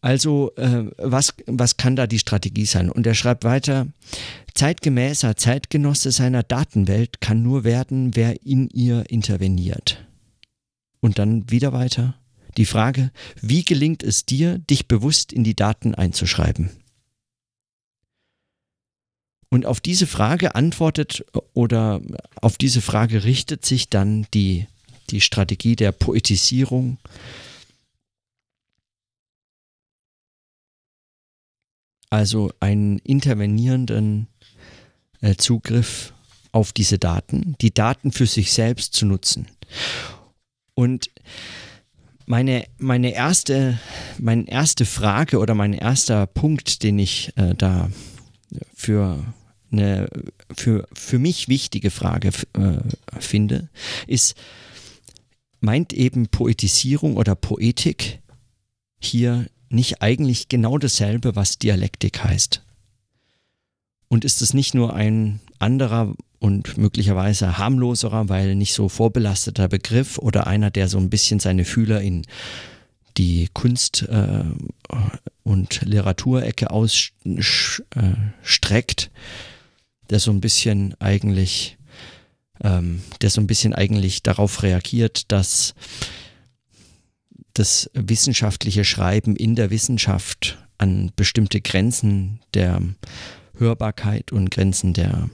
also 0.00 0.52
äh, 0.56 0.84
was, 0.96 1.34
was 1.46 1.76
kann 1.76 1.96
da 1.96 2.06
die 2.06 2.18
Strategie 2.18 2.64
sein? 2.64 2.90
Und 2.90 3.06
er 3.06 3.14
schreibt 3.14 3.44
weiter, 3.44 3.86
zeitgemäßer 4.54 5.36
Zeitgenosse 5.36 6.10
seiner 6.10 6.42
Datenwelt 6.42 7.20
kann 7.20 7.42
nur 7.42 7.64
werden, 7.64 8.16
wer 8.16 8.44
in 8.44 8.68
ihr 8.70 9.10
interveniert. 9.10 10.06
Und 11.00 11.18
dann 11.18 11.50
wieder 11.50 11.72
weiter. 11.72 12.14
Die 12.56 12.66
Frage, 12.66 13.10
wie 13.40 13.64
gelingt 13.64 14.02
es 14.02 14.26
dir, 14.26 14.58
dich 14.58 14.88
bewusst 14.88 15.32
in 15.32 15.44
die 15.44 15.54
Daten 15.54 15.94
einzuschreiben? 15.94 16.70
Und 19.50 19.66
auf 19.66 19.80
diese 19.80 20.06
Frage 20.06 20.54
antwortet 20.54 21.24
oder 21.54 22.00
auf 22.40 22.56
diese 22.56 22.80
Frage 22.80 23.24
richtet 23.24 23.64
sich 23.64 23.88
dann 23.88 24.26
die, 24.32 24.66
die 25.10 25.20
Strategie 25.20 25.76
der 25.76 25.92
Poetisierung, 25.92 26.98
also 32.10 32.50
einen 32.60 32.98
intervenierenden 32.98 34.26
äh, 35.20 35.36
Zugriff 35.36 36.12
auf 36.52 36.72
diese 36.72 36.98
Daten, 36.98 37.54
die 37.60 37.72
Daten 37.72 38.10
für 38.12 38.26
sich 38.26 38.52
selbst 38.52 38.94
zu 38.94 39.06
nutzen. 39.06 39.46
Und 40.74 41.10
meine, 42.26 42.64
meine, 42.78 43.12
erste, 43.12 43.78
meine 44.18 44.48
erste 44.48 44.84
Frage 44.84 45.38
oder 45.38 45.54
mein 45.54 45.72
erster 45.72 46.26
Punkt, 46.26 46.82
den 46.82 46.98
ich 46.98 47.32
äh, 47.36 47.54
da 47.54 47.90
für 48.74 49.24
eine 49.72 50.08
für, 50.52 50.88
für 50.92 51.18
mich 51.18 51.48
wichtige 51.48 51.90
Frage 51.90 52.30
äh, 52.54 53.20
finde, 53.20 53.68
ist, 54.06 54.34
meint 55.60 55.92
eben 55.92 56.28
Poetisierung 56.28 57.16
oder 57.16 57.34
Poetik 57.34 58.20
hier 59.00 59.46
nicht 59.70 60.02
eigentlich 60.02 60.48
genau 60.48 60.76
dasselbe, 60.78 61.36
was 61.36 61.58
Dialektik 61.58 62.22
heißt? 62.22 62.62
Und 64.08 64.24
ist 64.24 64.42
es 64.42 64.52
nicht 64.54 64.74
nur 64.74 64.94
ein 64.94 65.40
anderer 65.58 66.14
und 66.40 66.76
möglicherweise 66.76 67.58
harmloserer, 67.58 68.28
weil 68.28 68.56
nicht 68.56 68.74
so 68.74 68.88
vorbelasteter 68.88 69.68
Begriff 69.68 70.18
oder 70.18 70.46
einer, 70.46 70.70
der 70.70 70.88
so 70.88 70.98
ein 70.98 71.10
bisschen 71.10 71.38
seine 71.38 71.64
Fühler 71.64 72.00
in 72.00 72.26
die 73.16 73.48
Kunst- 73.52 74.02
äh, 74.08 74.44
und 75.42 75.82
Literaturecke 75.82 76.70
ausstreckt, 76.70 77.90
der 80.08 80.20
so 80.20 80.30
ein 80.30 80.40
bisschen 80.40 80.94
eigentlich, 81.00 81.76
ähm, 82.62 83.02
der 83.20 83.30
so 83.30 83.40
ein 83.40 83.46
bisschen 83.46 83.74
eigentlich 83.74 84.22
darauf 84.22 84.62
reagiert, 84.62 85.30
dass 85.32 85.74
das 87.54 87.90
wissenschaftliche 87.94 88.84
Schreiben 88.84 89.36
in 89.36 89.54
der 89.54 89.70
Wissenschaft 89.70 90.58
an 90.78 91.12
bestimmte 91.16 91.60
Grenzen 91.60 92.40
der 92.54 92.80
Hörbarkeit 93.56 94.32
und 94.32 94.50
Grenzen 94.50 94.94
der 94.94 95.28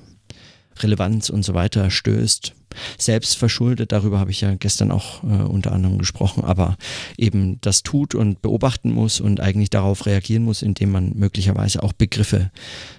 Relevanz 0.79 1.31
und 1.31 1.45
so 1.45 1.55
weiter 1.55 1.91
stößt 1.91 2.55
selbst 2.99 3.37
verschuldet, 3.37 3.93
darüber 3.93 4.19
habe 4.19 4.31
ich 4.31 4.41
ja 4.41 4.55
gestern 4.55 4.91
auch 4.91 5.23
äh, 5.23 5.27
unter 5.27 5.73
anderem 5.73 5.99
gesprochen, 5.99 6.45
aber 6.45 6.77
eben 7.17 7.61
das 7.61 7.83
tut 7.83 8.15
und 8.15 8.43
beobachten 8.43 8.91
muss 8.91 9.21
und 9.21 9.41
eigentlich 9.41 9.71
darauf 9.71 10.07
reagieren 10.07 10.45
muss, 10.45 10.63
indem 10.63 10.93
man 10.93 11.13
möglicherweise 11.15 11.83
auch 11.83 11.93
Begriffe 11.93 12.51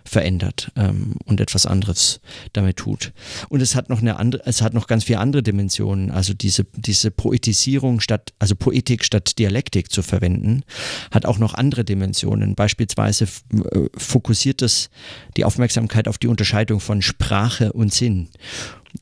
verändert 0.03 0.71
ähm, 0.75 1.15
und 1.25 1.41
etwas 1.41 1.65
anderes 1.65 2.21
damit 2.53 2.77
tut. 2.77 3.13
Und 3.49 3.61
es 3.61 3.75
hat 3.75 3.89
noch 3.89 4.01
eine 4.01 4.17
andere, 4.17 4.43
es 4.45 4.61
hat 4.61 4.73
noch 4.73 4.87
ganz 4.87 5.03
viele 5.03 5.19
andere 5.19 5.43
Dimensionen, 5.43 6.11
also 6.11 6.33
diese, 6.33 6.65
diese 6.75 7.11
Poetisierung 7.11 7.99
statt, 7.99 8.33
also 8.39 8.55
Poetik 8.55 9.03
statt 9.03 9.37
Dialektik 9.37 9.91
zu 9.91 10.01
verwenden, 10.01 10.63
hat 11.11 11.25
auch 11.25 11.37
noch 11.37 11.53
andere 11.53 11.83
Dimensionen. 11.83 12.55
Beispielsweise 12.55 13.25
äh, 13.25 13.87
fokussiert 13.95 14.61
es 14.61 14.89
die 15.35 15.45
Aufmerksamkeit 15.45 16.07
auf 16.07 16.17
die 16.17 16.27
Unterscheidung 16.27 16.79
von 16.79 17.01
Sprache 17.01 17.73
und 17.73 17.93
Sinn 17.93 18.29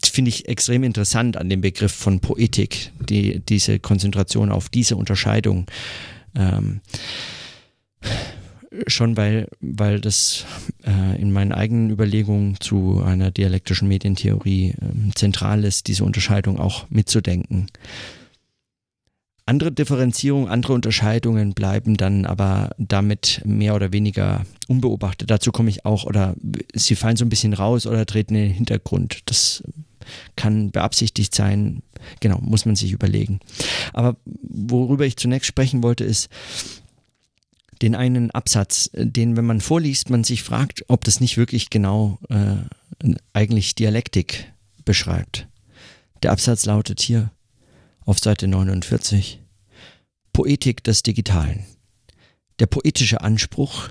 finde 0.04 0.30
ich 0.30 0.48
extrem 0.48 0.84
interessant 0.84 1.38
an 1.38 1.50
dem 1.50 1.62
Begriff 1.62 1.92
von 1.92 2.20
Poetik, 2.20 2.92
die, 3.00 3.40
diese 3.40 3.80
Konzentration 3.80 4.52
auf 4.52 4.70
diese 4.70 4.96
Unterscheidung. 4.96 5.68
Ähm, 6.36 6.82
schon 8.88 9.16
weil, 9.16 9.48
weil 9.62 10.02
das 10.02 10.46
äh, 10.86 11.22
in 11.22 11.32
meinen 11.32 11.52
eigenen 11.52 11.90
Überlegungen 11.90 12.60
zu 12.60 13.02
einer 13.04 13.32
dialektischen 13.32 13.88
Medientheorie 13.88 14.72
äh, 14.72 15.12
zentral 15.16 15.64
ist, 15.64 15.88
diese 15.88 16.04
Unterscheidung 16.04 16.60
auch 16.60 16.90
mitzudenken. 16.90 17.68
Andere 19.48 19.72
Differenzierungen, 19.72 20.50
andere 20.50 20.74
Unterscheidungen 20.74 21.54
bleiben 21.54 21.98
dann 21.98 22.26
aber 22.26 22.72
damit 22.80 23.42
mehr 23.46 23.76
oder 23.76 23.92
weniger 23.92 24.44
unbeobachtet. 24.68 25.30
Dazu 25.30 25.52
komme 25.52 25.70
ich 25.70 25.86
auch, 25.86 26.06
oder 26.06 26.36
sie 26.74 26.96
fallen 26.96 27.16
so 27.16 27.26
ein 27.26 27.30
bisschen 27.30 27.54
raus 27.54 27.86
oder 27.86 28.08
treten 28.08 28.34
in 28.34 28.42
den 28.42 28.54
Hintergrund. 28.54 29.20
Das 29.28 29.64
kann 30.36 30.72
beabsichtigt 30.72 31.36
sein. 31.36 31.84
Genau, 32.22 32.40
muss 32.40 32.66
man 32.66 32.76
sich 32.76 32.92
überlegen. 32.92 33.40
Aber 33.94 34.16
worüber 34.26 35.06
ich 35.06 35.18
zunächst 35.18 35.48
sprechen 35.48 35.84
wollte, 35.84 36.04
ist, 36.04 36.30
den 37.82 37.94
einen 37.94 38.32
Absatz, 38.32 38.90
den, 38.94 39.38
wenn 39.38 39.46
man 39.46 39.62
vorliest, 39.62 40.10
man 40.10 40.24
sich 40.24 40.44
fragt, 40.44 40.86
ob 40.88 41.04
das 41.04 41.20
nicht 41.20 41.38
wirklich 41.38 41.70
genau 41.70 42.18
äh, 42.30 43.14
eigentlich 43.34 43.76
Dialektik 43.76 44.52
beschreibt. 44.86 45.48
Der 46.24 46.32
Absatz 46.32 46.66
lautet 46.66 47.02
hier, 47.02 47.32
auf 48.06 48.20
Seite 48.20 48.48
49. 48.48 49.42
Poetik 50.32 50.84
des 50.84 51.04
Digitalen. 51.04 51.66
Der 52.60 52.68
poetische 52.68 53.22
Anspruch, 53.22 53.90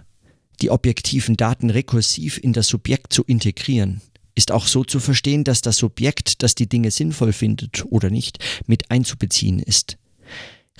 die 0.60 0.70
objektiven 0.70 1.36
Daten 1.36 1.68
rekursiv 1.68 2.38
in 2.38 2.52
das 2.52 2.68
Subjekt 2.68 3.12
zu 3.12 3.24
integrieren, 3.24 4.00
ist 4.36 4.52
auch 4.52 4.66
so 4.66 4.84
zu 4.84 5.00
verstehen, 5.00 5.44
dass 5.44 5.62
das 5.62 5.76
Subjekt, 5.76 6.42
das 6.42 6.54
die 6.54 6.68
Dinge 6.68 6.90
sinnvoll 6.90 7.32
findet 7.32 7.84
oder 7.86 8.10
nicht, 8.10 8.38
mit 8.66 8.90
einzubeziehen 8.90 9.58
ist. 9.58 9.96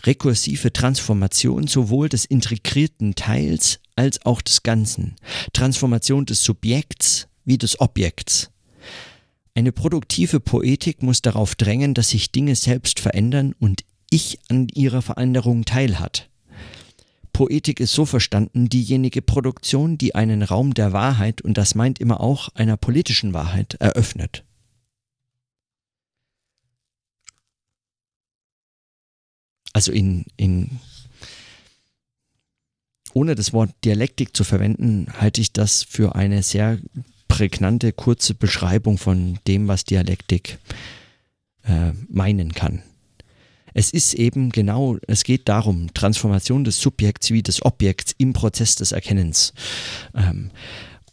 Rekursive 0.05 0.73
Transformation 0.73 1.67
sowohl 1.67 2.09
des 2.09 2.25
integrierten 2.25 3.15
Teils 3.15 3.81
als 3.97 4.25
auch 4.25 4.43
des 4.43 4.63
Ganzen. 4.63 5.17
Transformation 5.53 6.27
des 6.27 6.43
Subjekts 6.43 7.29
wie 7.45 7.59
des 7.59 7.81
Objekts. 7.81 8.51
Eine 9.57 9.71
produktive 9.71 10.41
Poetik 10.41 11.03
muss 11.03 11.23
darauf 11.23 11.55
drängen, 11.55 11.95
dass 11.95 12.11
sich 12.11 12.33
Dinge 12.33 12.57
selbst 12.57 12.99
verändern 12.99 13.55
und 13.61 13.85
ich 14.11 14.41
an 14.49 14.69
ihrer 14.69 15.01
Veränderung 15.01 15.65
teilhat. 15.65 16.29
Poetik 17.33 17.79
ist 17.79 17.93
so 17.93 18.05
verstanden 18.05 18.69
diejenige 18.69 19.23
Produktion, 19.23 19.97
die 19.97 20.17
einen 20.17 20.43
Raum 20.43 20.75
der 20.75 20.93
Wahrheit, 20.93 21.41
und 21.41 21.57
das 21.57 21.77
meint 21.77 22.01
immer 22.01 22.21
auch 22.21 22.49
einer 22.55 22.77
politischen 22.77 23.33
Wahrheit, 23.33 23.75
eröffnet. 23.75 24.45
Also 29.73 29.91
in, 29.93 30.27
in 30.37 30.81
ohne 33.13 33.35
das 33.37 33.53
Wort 33.53 33.71
Dialektik 33.85 34.37
zu 34.37 34.43
verwenden, 34.43 35.09
halte 35.13 35.41
ich 35.41 35.53
das 35.53 35.85
für 35.85 36.15
eine 36.17 36.43
sehr 36.43 36.79
prägnante, 37.35 37.93
kurze 37.93 38.33
Beschreibung 38.33 38.97
von 38.97 39.41
dem, 39.49 39.67
was 39.67 39.83
Dialektik 39.83 40.59
äh, 41.65 41.91
meinen 42.09 42.53
kann. 42.53 42.85
Es 43.73 43.91
ist 43.91 44.15
eben 44.15 44.51
genau, 44.51 44.99
es 45.09 45.25
geht 45.25 45.49
darum, 45.49 45.93
Transformation 45.95 46.63
des 46.63 46.81
Subjekts 46.81 47.33
wie 47.33 47.43
des 47.43 47.65
Objekts 47.65 48.15
im 48.19 48.35
Prozess 48.35 48.77
des 48.77 48.93
Erkennens. 48.93 49.53
Ähm, 50.15 50.53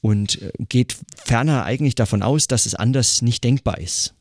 und 0.01 0.39
äh, 0.43 0.51
geht 0.69 0.95
ferner 1.15 1.65
eigentlich 1.65 1.95
davon 1.95 2.21
aus, 2.21 2.45
dass 2.45 2.67
es 2.67 2.75
anders 2.75 3.23
nicht 3.23 3.43
denkbar 3.43 3.79
ist. 3.79 4.13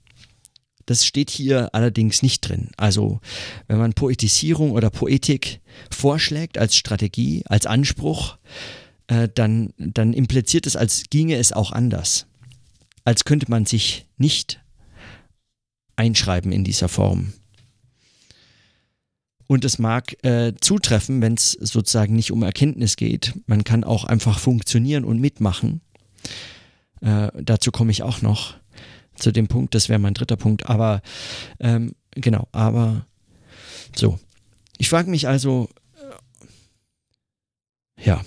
Das 0.86 1.04
steht 1.04 1.28
hier 1.28 1.74
allerdings 1.74 2.22
nicht 2.22 2.40
drin. 2.40 2.70
Also 2.78 3.20
wenn 3.68 3.76
man 3.76 3.92
Poetisierung 3.92 4.70
oder 4.70 4.88
Poetik 4.88 5.60
vorschlägt 5.90 6.56
als 6.56 6.76
Strategie, 6.76 7.42
als 7.44 7.66
Anspruch, 7.66 8.38
äh, 9.10 9.28
dann, 9.34 9.74
dann 9.76 10.12
impliziert 10.12 10.66
es, 10.66 10.76
als 10.76 11.04
ginge 11.10 11.36
es 11.36 11.52
auch 11.52 11.72
anders. 11.72 12.26
Als 13.04 13.24
könnte 13.24 13.50
man 13.50 13.66
sich 13.66 14.06
nicht 14.18 14.62
einschreiben 15.96 16.52
in 16.52 16.62
dieser 16.62 16.88
Form. 16.88 17.32
Und 19.48 19.64
es 19.64 19.80
mag 19.80 20.14
äh, 20.24 20.52
zutreffen, 20.60 21.20
wenn 21.22 21.34
es 21.34 21.52
sozusagen 21.52 22.14
nicht 22.14 22.30
um 22.30 22.44
Erkenntnis 22.44 22.94
geht. 22.94 23.34
Man 23.46 23.64
kann 23.64 23.82
auch 23.82 24.04
einfach 24.04 24.38
funktionieren 24.38 25.04
und 25.04 25.18
mitmachen. 25.18 25.80
Äh, 27.00 27.32
dazu 27.34 27.72
komme 27.72 27.90
ich 27.90 28.04
auch 28.04 28.22
noch 28.22 28.54
zu 29.16 29.32
dem 29.32 29.48
Punkt, 29.48 29.74
das 29.74 29.88
wäre 29.88 29.98
mein 29.98 30.14
dritter 30.14 30.36
Punkt. 30.36 30.66
Aber 30.66 31.02
ähm, 31.58 31.96
genau, 32.12 32.46
aber 32.52 33.06
so. 33.96 34.20
Ich 34.78 34.88
frage 34.88 35.10
mich 35.10 35.26
also, 35.26 35.68
äh, 35.96 38.04
ja, 38.04 38.22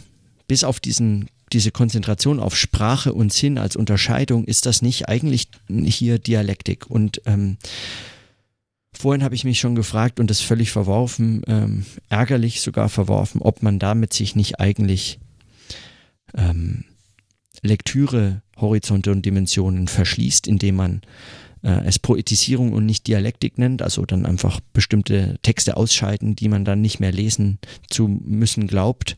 bis 0.54 0.64
auf 0.64 0.80
diesen, 0.80 1.32
diese 1.52 1.72
Konzentration 1.72 2.40
auf 2.40 2.56
Sprache 2.56 3.12
und 3.12 3.34
Sinn 3.34 3.58
als 3.58 3.76
Unterscheidung, 3.76 4.46
ist 4.46 4.68
das 4.68 4.84
nicht 4.84 5.10
eigentlich 5.10 5.48
hier 5.68 6.20
Dialektik? 6.20 6.86
Und 6.92 7.24
ähm, 7.26 7.58
vorhin 8.96 9.24
habe 9.24 9.34
ich 9.34 9.46
mich 9.46 9.60
schon 9.60 9.74
gefragt 9.74 10.20
und 10.20 10.30
das 10.30 10.42
völlig 10.42 10.72
verworfen, 10.72 11.42
ähm, 11.48 11.88
ärgerlich 12.08 12.62
sogar 12.62 12.88
verworfen, 12.88 13.42
ob 13.42 13.64
man 13.64 13.80
damit 13.80 14.14
sich 14.14 14.36
nicht 14.36 14.60
eigentlich 14.60 15.18
ähm, 16.38 16.84
Lektüre, 17.64 18.44
Horizonte 18.56 19.12
und 19.12 19.26
Dimensionen 19.26 19.88
verschließt, 19.88 20.46
indem 20.48 20.76
man 20.76 21.02
äh, 21.64 21.82
es 21.86 22.00
Poetisierung 22.00 22.74
und 22.74 22.86
nicht 22.86 23.08
Dialektik 23.08 23.58
nennt, 23.58 23.82
also 23.82 24.06
dann 24.06 24.26
einfach 24.26 24.60
bestimmte 24.74 25.40
Texte 25.42 25.78
ausschalten, 25.78 26.36
die 26.36 26.50
man 26.50 26.66
dann 26.66 26.82
nicht 26.82 27.00
mehr 27.00 27.12
lesen 27.12 27.60
zu 27.90 28.08
müssen 28.08 28.68
glaubt. 28.68 29.18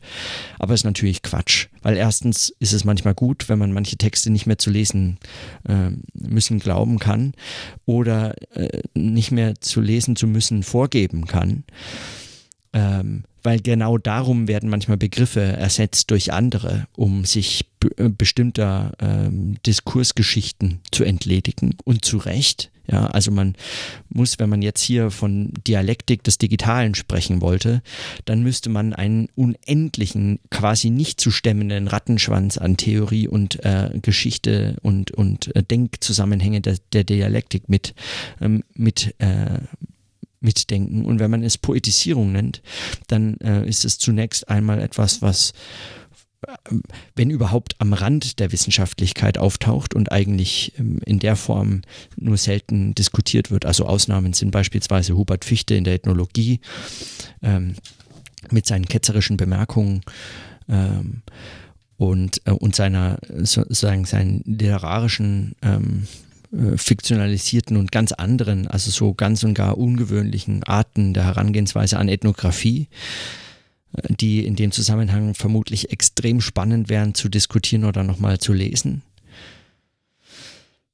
Aber 0.58 0.74
es 0.74 0.80
ist 0.80 0.84
natürlich 0.84 1.22
Quatsch, 1.22 1.66
weil 1.82 1.96
erstens 1.96 2.54
ist 2.60 2.72
es 2.72 2.84
manchmal 2.84 3.14
gut, 3.14 3.48
wenn 3.48 3.58
man 3.58 3.72
manche 3.72 3.96
Texte 3.96 4.30
nicht 4.30 4.46
mehr 4.46 4.58
zu 4.58 4.70
lesen 4.70 5.18
äh, 5.68 5.90
müssen 6.14 6.58
glauben 6.58 6.98
kann 6.98 7.32
oder 7.84 8.34
äh, 8.56 8.82
nicht 8.94 9.32
mehr 9.32 9.54
zu 9.60 9.80
lesen 9.80 10.16
zu 10.16 10.26
müssen 10.26 10.62
vorgeben 10.62 11.26
kann. 11.26 11.64
Ähm, 12.72 13.24
weil 13.46 13.60
genau 13.60 13.96
darum 13.96 14.48
werden 14.48 14.68
manchmal 14.68 14.96
Begriffe 14.96 15.40
ersetzt 15.40 16.10
durch 16.10 16.32
andere, 16.32 16.88
um 16.96 17.24
sich 17.24 17.64
äh, 17.96 18.08
bestimmter 18.08 18.92
ähm, 18.98 19.54
Diskursgeschichten 19.64 20.80
zu 20.90 21.04
entledigen 21.04 21.76
und 21.84 22.04
zu 22.04 22.16
Recht. 22.18 22.72
Ja, 22.90 23.06
also 23.06 23.30
man 23.30 23.54
muss, 24.08 24.40
wenn 24.40 24.48
man 24.50 24.62
jetzt 24.62 24.82
hier 24.82 25.12
von 25.12 25.52
Dialektik 25.64 26.24
des 26.24 26.38
Digitalen 26.38 26.96
sprechen 26.96 27.40
wollte, 27.40 27.82
dann 28.24 28.42
müsste 28.42 28.68
man 28.68 28.92
einen 28.92 29.28
unendlichen, 29.36 30.40
quasi 30.50 30.90
nicht 30.90 31.20
zu 31.20 31.30
stemmenden 31.30 31.86
Rattenschwanz 31.86 32.58
an 32.58 32.76
Theorie 32.76 33.28
und 33.28 33.64
äh, 33.64 33.90
Geschichte 34.02 34.76
und, 34.82 35.12
und 35.12 35.54
äh, 35.54 35.62
Denkzusammenhänge 35.62 36.62
der, 36.62 36.78
der 36.92 37.04
Dialektik 37.04 37.68
mit, 37.68 37.94
ähm, 38.40 38.64
mit 38.74 39.14
äh, 39.18 39.60
mitdenken. 40.46 41.04
Und 41.04 41.18
wenn 41.18 41.30
man 41.30 41.42
es 41.42 41.58
Poetisierung 41.58 42.32
nennt, 42.32 42.62
dann 43.08 43.36
äh, 43.38 43.68
ist 43.68 43.84
es 43.84 43.98
zunächst 43.98 44.48
einmal 44.48 44.80
etwas, 44.80 45.20
was 45.20 45.52
äh, 46.46 46.52
wenn 47.14 47.30
überhaupt 47.30 47.74
am 47.78 47.92
Rand 47.92 48.38
der 48.38 48.52
Wissenschaftlichkeit 48.52 49.36
auftaucht 49.36 49.94
und 49.94 50.12
eigentlich 50.12 50.72
ähm, 50.78 51.00
in 51.04 51.18
der 51.18 51.36
Form 51.36 51.82
nur 52.16 52.38
selten 52.38 52.94
diskutiert 52.94 53.50
wird. 53.50 53.66
Also 53.66 53.86
Ausnahmen 53.86 54.32
sind 54.32 54.52
beispielsweise 54.52 55.16
Hubert 55.16 55.44
Fichte 55.44 55.74
in 55.74 55.84
der 55.84 55.94
Ethnologie 55.94 56.60
ähm, 57.42 57.74
mit 58.50 58.66
seinen 58.66 58.86
ketzerischen 58.86 59.36
Bemerkungen 59.36 60.02
ähm, 60.68 61.22
und, 61.96 62.40
äh, 62.46 62.52
und 62.52 62.76
seiner 62.76 63.18
sozusagen 63.38 64.04
seinen 64.04 64.42
literarischen 64.44 65.56
ähm, 65.62 66.06
äh, 66.56 66.78
fiktionalisierten 66.78 67.76
und 67.76 67.92
ganz 67.92 68.12
anderen, 68.12 68.66
also 68.66 68.90
so 68.90 69.14
ganz 69.14 69.42
und 69.44 69.54
gar 69.54 69.78
ungewöhnlichen 69.78 70.62
Arten 70.64 71.14
der 71.14 71.24
Herangehensweise 71.24 71.98
an 71.98 72.08
Ethnographie, 72.08 72.88
äh, 73.96 74.14
die 74.14 74.46
in 74.46 74.56
dem 74.56 74.72
Zusammenhang 74.72 75.34
vermutlich 75.34 75.90
extrem 75.90 76.40
spannend 76.40 76.88
wären 76.88 77.14
zu 77.14 77.28
diskutieren 77.28 77.84
oder 77.84 78.02
nochmal 78.02 78.38
zu 78.38 78.52
lesen. 78.52 79.02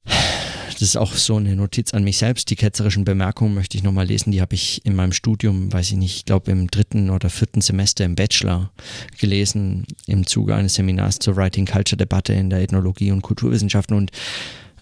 Das 0.05 0.81
ist 0.81 0.97
auch 0.97 1.13
so 1.13 1.37
eine 1.37 1.55
Notiz 1.55 1.93
an 1.93 2.03
mich 2.03 2.17
selbst. 2.17 2.49
Die 2.49 2.55
ketzerischen 2.55 3.05
Bemerkungen 3.05 3.53
möchte 3.53 3.77
ich 3.77 3.83
nochmal 3.83 4.07
lesen. 4.07 4.31
Die 4.31 4.41
habe 4.41 4.55
ich 4.55 4.85
in 4.85 4.95
meinem 4.95 5.13
Studium, 5.13 5.71
weiß 5.71 5.91
ich 5.91 5.97
nicht, 5.97 6.15
ich 6.17 6.25
glaube 6.25 6.51
im 6.51 6.67
dritten 6.69 7.09
oder 7.09 7.29
vierten 7.29 7.61
Semester 7.61 8.03
im 8.03 8.15
Bachelor 8.15 8.71
gelesen, 9.17 9.85
im 10.07 10.27
Zuge 10.27 10.55
eines 10.55 10.73
Seminars 10.73 11.19
zur 11.19 11.37
Writing 11.37 11.65
Culture 11.65 11.95
Debatte 11.95 12.33
in 12.33 12.49
der 12.49 12.61
Ethnologie 12.61 13.11
und 13.11 13.21
Kulturwissenschaften. 13.21 13.95
Und 13.95 14.11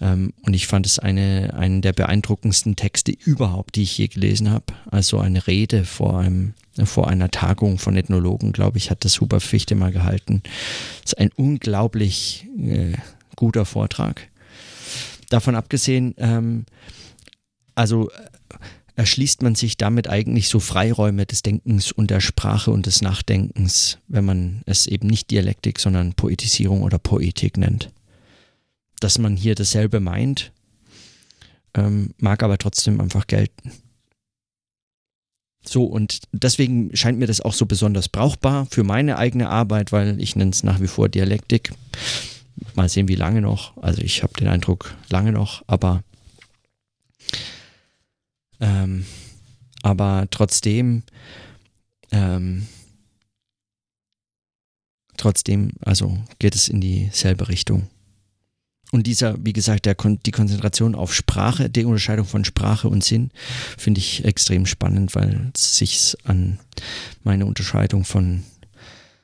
ähm, 0.01 0.33
und 0.41 0.55
ich 0.55 0.67
fand 0.67 0.85
es 0.85 0.99
eine, 0.99 1.53
einen 1.53 1.81
der 1.81 1.93
beeindruckendsten 1.93 2.75
Texte 2.75 3.11
überhaupt, 3.11 3.75
die 3.75 3.83
ich 3.83 3.97
je 3.97 4.07
gelesen 4.07 4.49
habe. 4.49 4.65
Also 4.89 5.19
eine 5.19 5.45
Rede 5.47 5.85
vor 5.85 6.19
einem 6.19 6.53
vor 6.85 7.09
einer 7.09 7.29
Tagung 7.29 7.77
von 7.77 7.97
Ethnologen, 7.97 8.53
glaube 8.53 8.77
ich, 8.77 8.89
hat 8.89 9.03
das 9.03 9.19
Huber 9.19 9.41
Fichte 9.41 9.75
mal 9.75 9.91
gehalten. 9.91 10.41
Das 11.01 11.11
ist 11.11 11.17
ein 11.19 11.29
unglaublich 11.35 12.47
äh, 12.57 12.93
guter 13.35 13.65
Vortrag. 13.65 14.29
Davon 15.29 15.55
abgesehen, 15.55 16.15
ähm, 16.17 16.65
also 17.75 18.09
äh, 18.09 18.13
erschließt 18.95 19.41
man 19.41 19.55
sich 19.55 19.75
damit 19.75 20.09
eigentlich 20.09 20.47
so 20.47 20.61
Freiräume 20.61 21.25
des 21.25 21.41
Denkens 21.41 21.91
und 21.91 22.09
der 22.09 22.21
Sprache 22.21 22.71
und 22.71 22.85
des 22.85 23.01
Nachdenkens, 23.01 23.97
wenn 24.07 24.23
man 24.23 24.61
es 24.65 24.87
eben 24.87 25.07
nicht 25.07 25.29
Dialektik, 25.29 25.77
sondern 25.77 26.13
Poetisierung 26.13 26.83
oder 26.83 26.99
Poetik 26.99 27.57
nennt 27.57 27.91
dass 29.01 29.17
man 29.17 29.35
hier 29.35 29.55
dasselbe 29.55 29.99
meint, 29.99 30.51
ähm, 31.73 32.13
mag 32.17 32.43
aber 32.43 32.57
trotzdem 32.57 33.01
einfach 33.01 33.27
gelten. 33.27 33.71
So, 35.63 35.85
und 35.85 36.21
deswegen 36.31 36.95
scheint 36.95 37.19
mir 37.19 37.27
das 37.27 37.41
auch 37.41 37.53
so 37.53 37.65
besonders 37.65 38.09
brauchbar 38.09 38.65
für 38.67 38.83
meine 38.83 39.17
eigene 39.17 39.49
Arbeit, 39.49 39.91
weil 39.91 40.19
ich 40.19 40.35
nenne 40.35 40.51
es 40.51 40.63
nach 40.63 40.79
wie 40.79 40.87
vor 40.87 41.07
Dialektik. 41.07 41.73
Mal 42.75 42.89
sehen, 42.89 43.07
wie 43.07 43.15
lange 43.15 43.41
noch. 43.41 43.77
Also 43.77 44.01
ich 44.01 44.23
habe 44.23 44.33
den 44.33 44.47
Eindruck, 44.47 44.95
lange 45.09 45.31
noch, 45.31 45.63
aber, 45.67 46.03
ähm, 48.59 49.05
aber 49.83 50.27
trotzdem, 50.31 51.03
ähm, 52.11 52.67
trotzdem, 55.17 55.71
also 55.81 56.17
geht 56.39 56.55
es 56.55 56.67
in 56.67 56.81
dieselbe 56.81 57.49
Richtung. 57.49 57.87
Und 58.91 59.07
dieser, 59.07 59.37
wie 59.43 59.53
gesagt, 59.53 59.85
der, 59.85 59.95
die 59.95 60.31
Konzentration 60.31 60.95
auf 60.95 61.13
Sprache, 61.13 61.69
die 61.69 61.85
Unterscheidung 61.85 62.25
von 62.25 62.43
Sprache 62.43 62.89
und 62.89 63.03
Sinn, 63.03 63.31
finde 63.77 63.99
ich 63.99 64.25
extrem 64.25 64.65
spannend, 64.65 65.15
weil 65.15 65.51
es 65.55 65.77
sich 65.77 66.17
an 66.25 66.59
meine 67.23 67.45
Unterscheidung 67.45 68.03
von 68.03 68.43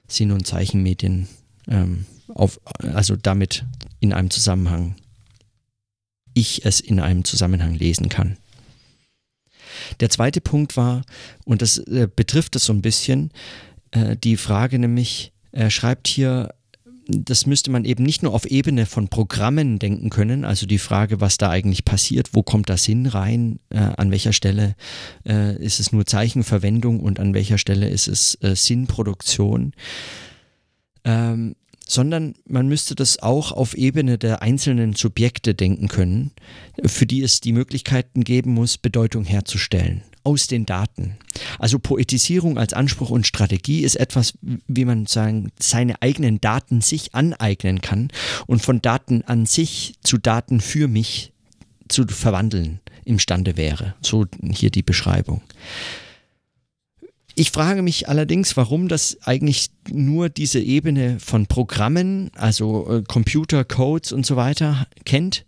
Sinn- 0.08 0.32
und 0.32 0.48
Zeichenmedien 0.48 1.28
ähm, 1.68 2.06
auf, 2.34 2.62
also 2.80 3.18
damit 3.18 3.66
in 4.00 4.14
einem 4.14 4.30
Zusammenhang, 4.30 4.96
ich 6.34 6.66
es 6.66 6.80
in 6.80 7.02
einem 7.02 7.26
Zusammenhang 7.26 7.74
lesen 7.74 8.08
kann. 8.08 8.38
Der 10.00 10.10
zweite 10.10 10.40
Punkt 10.40 10.78
war, 10.78 11.04
und 11.44 11.62
das 11.62 11.78
äh, 11.78 12.08
betrifft 12.14 12.56
es 12.56 12.66
so 12.66 12.74
ein 12.74 12.82
bisschen, 12.82 13.32
äh, 13.92 14.16
die 14.16 14.38
Frage 14.38 14.80
nämlich, 14.80 15.34
er 15.52 15.70
schreibt 15.72 16.08
hier, 16.08 16.54
das 17.10 17.46
müsste 17.46 17.72
man 17.72 17.86
eben 17.86 18.04
nicht 18.04 18.24
nur 18.24 18.34
auf 18.34 18.46
Ebene 18.46 18.86
von 18.86 19.08
Programmen 19.08 19.80
denken 19.80 20.10
können, 20.10 20.44
also 20.44 20.66
die 20.66 20.78
Frage, 20.78 21.22
was 21.22 21.38
da 21.38 21.50
eigentlich 21.50 21.86
passiert, 21.86 22.30
wo 22.34 22.44
kommt 22.44 22.70
das 22.70 22.84
hin 22.84 23.06
rein, 23.06 23.60
äh, 23.70 23.78
an 23.78 24.12
welcher 24.12 24.34
Stelle 24.34 24.76
äh, 25.26 25.56
ist 25.64 25.80
es 25.80 25.92
nur 25.92 26.06
Zeichenverwendung 26.06 27.00
und 27.00 27.20
an 27.20 27.34
welcher 27.34 27.58
Stelle 27.58 27.88
ist 27.88 28.08
es 28.08 28.38
äh, 28.42 28.56
Sinnproduktion, 28.56 29.74
ähm, 31.06 31.56
sondern 31.88 32.36
man 32.46 32.68
müsste 32.68 32.96
das 32.96 33.20
auch 33.20 33.54
auf 33.54 33.74
Ebene 33.74 34.18
der 34.18 34.42
einzelnen 34.42 34.94
Subjekte 34.94 35.56
denken 35.56 35.88
können, 35.88 36.32
für 36.86 37.06
die 37.06 37.24
es 37.24 37.40
die 37.40 37.54
Möglichkeiten 37.54 38.26
geben 38.26 38.54
muss, 38.54 38.78
Bedeutung 38.78 39.24
herzustellen 39.24 40.04
aus 40.28 40.48
den 40.48 40.66
Daten. 40.66 41.16
Also 41.58 41.80
Poetisierung 41.80 42.58
als 42.58 42.74
Anspruch 42.74 43.12
und 43.12 43.26
Strategie 43.26 43.84
ist 43.84 43.96
etwas, 43.96 44.34
wie 44.42 44.84
man 44.84 45.06
sagen, 45.06 45.54
seine 45.58 46.02
eigenen 46.02 46.42
Daten 46.42 46.82
sich 46.82 47.16
aneignen 47.16 47.80
kann 47.80 48.10
und 48.46 48.62
von 48.62 48.82
Daten 48.82 49.22
an 49.22 49.46
sich 49.46 49.94
zu 50.04 50.18
Daten 50.18 50.60
für 50.60 50.90
mich 50.90 51.32
zu 51.88 52.06
verwandeln 52.06 52.82
imstande 53.06 53.56
wäre. 53.56 53.96
So 54.02 54.26
hier 54.52 54.70
die 54.70 54.84
Beschreibung. 54.84 55.42
Ich 57.34 57.52
frage 57.52 57.82
mich 57.82 58.10
allerdings, 58.10 58.58
warum 58.58 58.90
das 58.90 59.20
eigentlich 59.22 59.70
nur 59.90 60.28
diese 60.28 60.60
Ebene 60.60 61.22
von 61.22 61.48
Programmen, 61.48 62.32
also 62.36 62.98
äh, 62.98 63.04
Computer, 63.08 63.64
Codes 63.64 64.12
und 64.12 64.26
so 64.26 64.36
weiter 64.36 64.88
kennt 65.06 65.46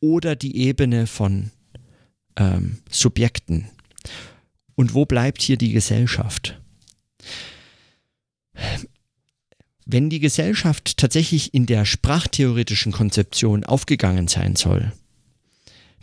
oder 0.00 0.34
die 0.34 0.56
Ebene 0.56 1.06
von 1.06 1.50
ähm, 2.36 2.78
Subjekten. 2.90 3.66
Und 4.74 4.94
wo 4.94 5.04
bleibt 5.04 5.42
hier 5.42 5.56
die 5.56 5.72
Gesellschaft? 5.72 6.60
Wenn 9.84 10.10
die 10.10 10.20
Gesellschaft 10.20 10.96
tatsächlich 10.96 11.54
in 11.54 11.66
der 11.66 11.84
sprachtheoretischen 11.84 12.92
Konzeption 12.92 13.64
aufgegangen 13.64 14.28
sein 14.28 14.56
soll, 14.56 14.92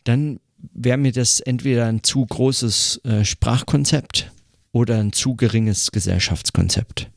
dann 0.03 0.39
wäre 0.73 0.97
mir 0.97 1.11
das 1.11 1.39
entweder 1.39 1.85
ein 1.85 2.03
zu 2.03 2.25
großes 2.25 3.01
äh, 3.05 3.23
Sprachkonzept 3.23 4.31
oder 4.71 4.99
ein 4.99 5.13
zu 5.13 5.35
geringes 5.35 5.91
Gesellschaftskonzept. 5.91 7.09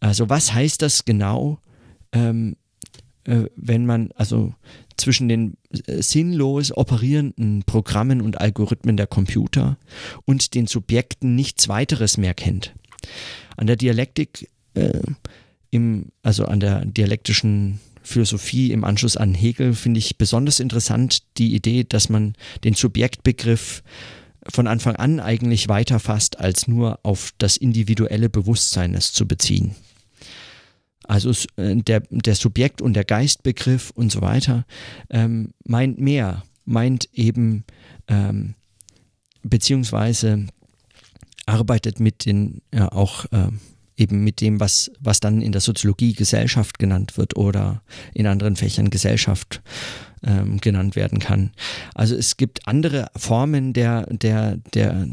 Also 0.00 0.28
was 0.28 0.52
heißt 0.52 0.82
das 0.82 1.04
genau, 1.04 1.58
ähm, 2.12 2.56
äh, 3.24 3.44
wenn 3.56 3.86
man 3.86 4.12
also 4.12 4.54
zwischen 4.96 5.28
den 5.28 5.56
äh, 5.86 6.02
sinnlos 6.02 6.76
operierenden 6.76 7.62
Programmen 7.64 8.20
und 8.20 8.40
Algorithmen 8.40 8.96
der 8.96 9.06
Computer 9.06 9.76
und 10.24 10.54
den 10.54 10.66
Subjekten 10.66 11.34
nichts 11.34 11.68
weiteres 11.68 12.16
mehr 12.16 12.34
kennt. 12.34 12.74
An 13.56 13.66
der 13.66 13.76
Dialektik, 13.76 14.48
äh, 14.74 15.00
im, 15.70 16.06
also 16.22 16.44
an 16.44 16.60
der 16.60 16.84
dialektischen 16.84 17.80
Philosophie 18.02 18.70
im 18.70 18.84
Anschluss 18.84 19.16
an 19.16 19.34
Hegel 19.34 19.74
finde 19.74 19.98
ich 19.98 20.18
besonders 20.18 20.60
interessant 20.60 21.22
die 21.38 21.54
Idee, 21.54 21.84
dass 21.84 22.08
man 22.08 22.34
den 22.62 22.74
Subjektbegriff 22.74 23.82
von 24.52 24.66
Anfang 24.66 24.96
an 24.96 25.20
eigentlich 25.20 25.68
weiter 25.68 25.98
fasst, 25.98 26.38
als 26.38 26.68
nur 26.68 27.00
auf 27.02 27.32
das 27.38 27.56
individuelle 27.56 28.28
Bewusstsein 28.28 28.94
es 28.94 29.12
zu 29.12 29.26
beziehen. 29.26 29.74
Also 31.04 31.30
äh, 31.56 31.76
der, 31.76 32.02
der 32.10 32.34
Subjekt- 32.34 32.82
und 32.82 32.94
der 32.94 33.04
Geistbegriff 33.04 33.90
und 33.90 34.10
so 34.10 34.20
weiter 34.20 34.64
ähm, 35.10 35.52
meint 35.64 35.98
mehr, 35.98 36.44
meint 36.64 37.08
eben 37.12 37.64
ähm, 38.08 38.54
beziehungsweise 39.42 40.46
arbeitet 41.46 42.00
mit 42.00 42.24
den 42.24 42.62
ja, 42.72 42.90
auch 42.90 43.26
äh, 43.26 43.48
eben 43.96 44.24
mit 44.24 44.40
dem, 44.40 44.60
was, 44.60 44.90
was 44.98 45.20
dann 45.20 45.40
in 45.40 45.52
der 45.52 45.60
Soziologie 45.60 46.14
Gesellschaft 46.14 46.78
genannt 46.78 47.16
wird 47.16 47.36
oder 47.36 47.82
in 48.12 48.26
anderen 48.26 48.56
Fächern 48.56 48.90
Gesellschaft 48.90 49.62
ähm, 50.24 50.60
genannt 50.60 50.96
werden 50.96 51.18
kann. 51.18 51.52
Also 51.94 52.16
es 52.16 52.36
gibt 52.36 52.66
andere 52.66 53.06
Formen 53.16 53.72
der, 53.72 54.06
der, 54.06 54.56
der, 54.74 55.08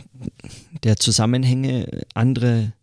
der 0.84 0.95
Zusammenhänge, 0.97 2.06
andere 2.13 2.73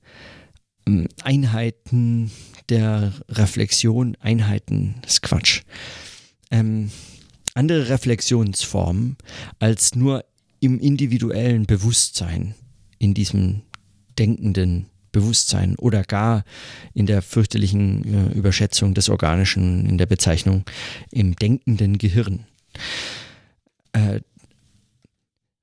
ähm, 0.87 1.09
Einheiten 1.23 2.31
der 2.68 3.12
Reflexion, 3.28 4.16
Einheiten, 4.20 4.96
ist 5.07 5.22
Quatsch. 5.22 5.62
Ähm, 6.50 6.90
andere 7.54 7.88
Reflexionsformen 7.88 9.16
als 9.59 9.94
nur 9.94 10.24
im 10.61 10.78
individuellen 10.78 11.66
Bewusstsein, 11.66 12.54
in 12.98 13.14
diesem 13.14 13.62
denkenden 14.18 14.87
Bewusstsein 15.12 15.76
oder 15.76 16.04
gar 16.04 16.44
in 16.94 17.07
der 17.07 17.22
fürchterlichen 17.22 18.33
äh, 18.33 18.33
Überschätzung 18.35 18.94
des 18.94 19.09
Organischen 19.09 19.87
in 19.87 19.98
der 19.98 20.07
Bezeichnung 20.07 20.64
im 21.11 21.35
denkenden 21.35 21.98
Gehirn. 21.98 22.44
Äh, 23.92 24.20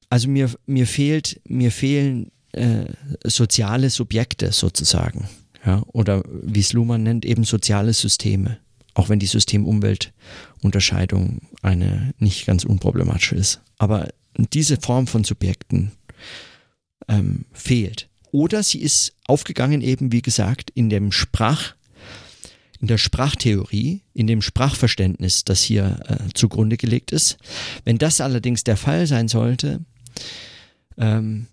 also 0.10 0.28
mir, 0.30 0.50
mir 0.66 0.88
fehlt, 0.88 1.42
mir 1.48 1.72
fehlen 1.72 2.32
äh, 2.54 2.86
soziale 3.24 3.90
Subjekte 3.90 4.52
sozusagen. 4.52 5.28
Ja, 5.66 5.84
oder 5.88 6.24
wie 6.28 6.60
es 6.60 6.74
Luhmann 6.74 7.04
nennt, 7.04 7.26
eben 7.26 7.44
soziale 7.44 7.94
Systeme. 7.94 8.60
Auch 8.94 9.10
wenn 9.10 9.20
die 9.20 9.26
System-Umwelt-Unterscheidung 9.26 11.42
eine 11.62 12.14
nicht 12.20 12.46
ganz 12.46 12.64
unproblematische 12.64 13.36
ist. 13.36 13.62
Aber 13.78 14.10
diese 14.54 14.78
Form 14.78 15.08
von 15.08 15.24
Subjekten 15.24 15.92
ähm, 17.08 17.46
fehlt. 17.52 18.10
Oder 18.32 18.64
sie 18.64 18.80
ist 18.80 19.14
aufgegangen 19.28 19.82
eben, 19.82 20.12
wie 20.12 20.22
gesagt, 20.22 20.70
in 20.72 20.90
dem 20.90 21.12
Sprach, 21.12 21.76
in 22.80 22.88
der 22.88 22.98
Sprachtheorie, 22.98 24.02
in 24.14 24.28
dem 24.28 24.42
Sprachverständnis, 24.42 25.46
das 25.46 25.64
hier 25.64 26.00
äh, 26.08 26.34
zugrunde 26.34 26.78
gelegt 26.78 27.12
ist. 27.12 27.38
Wenn 27.86 27.98
das 27.98 28.22
allerdings 28.22 28.64
der 28.64 28.78
Fall 28.78 29.08
sein 29.08 29.28
sollte, 29.28 29.82
ähm, 30.98 31.48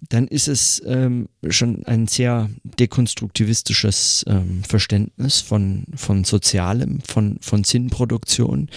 dann 0.00 0.28
ist 0.28 0.48
es 0.48 0.82
ähm, 0.86 1.28
schon 1.48 1.84
ein 1.86 2.06
sehr 2.06 2.50
dekonstruktivistisches 2.62 4.24
ähm, 4.28 4.62
Verständnis 4.62 5.40
von, 5.40 5.84
von 5.94 6.24
Sozialem, 6.24 7.00
von, 7.00 7.38
von 7.40 7.64
Sinnproduktion. 7.64 8.70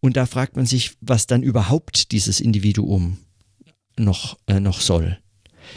Und 0.00 0.16
da 0.16 0.26
fragt 0.26 0.56
man 0.56 0.66
sich, 0.66 0.92
was 1.00 1.26
dann 1.26 1.42
überhaupt 1.42 2.12
dieses 2.12 2.40
Individuum 2.40 3.18
noch, 3.96 4.38
äh, 4.46 4.60
noch 4.60 4.80
soll 4.80 5.18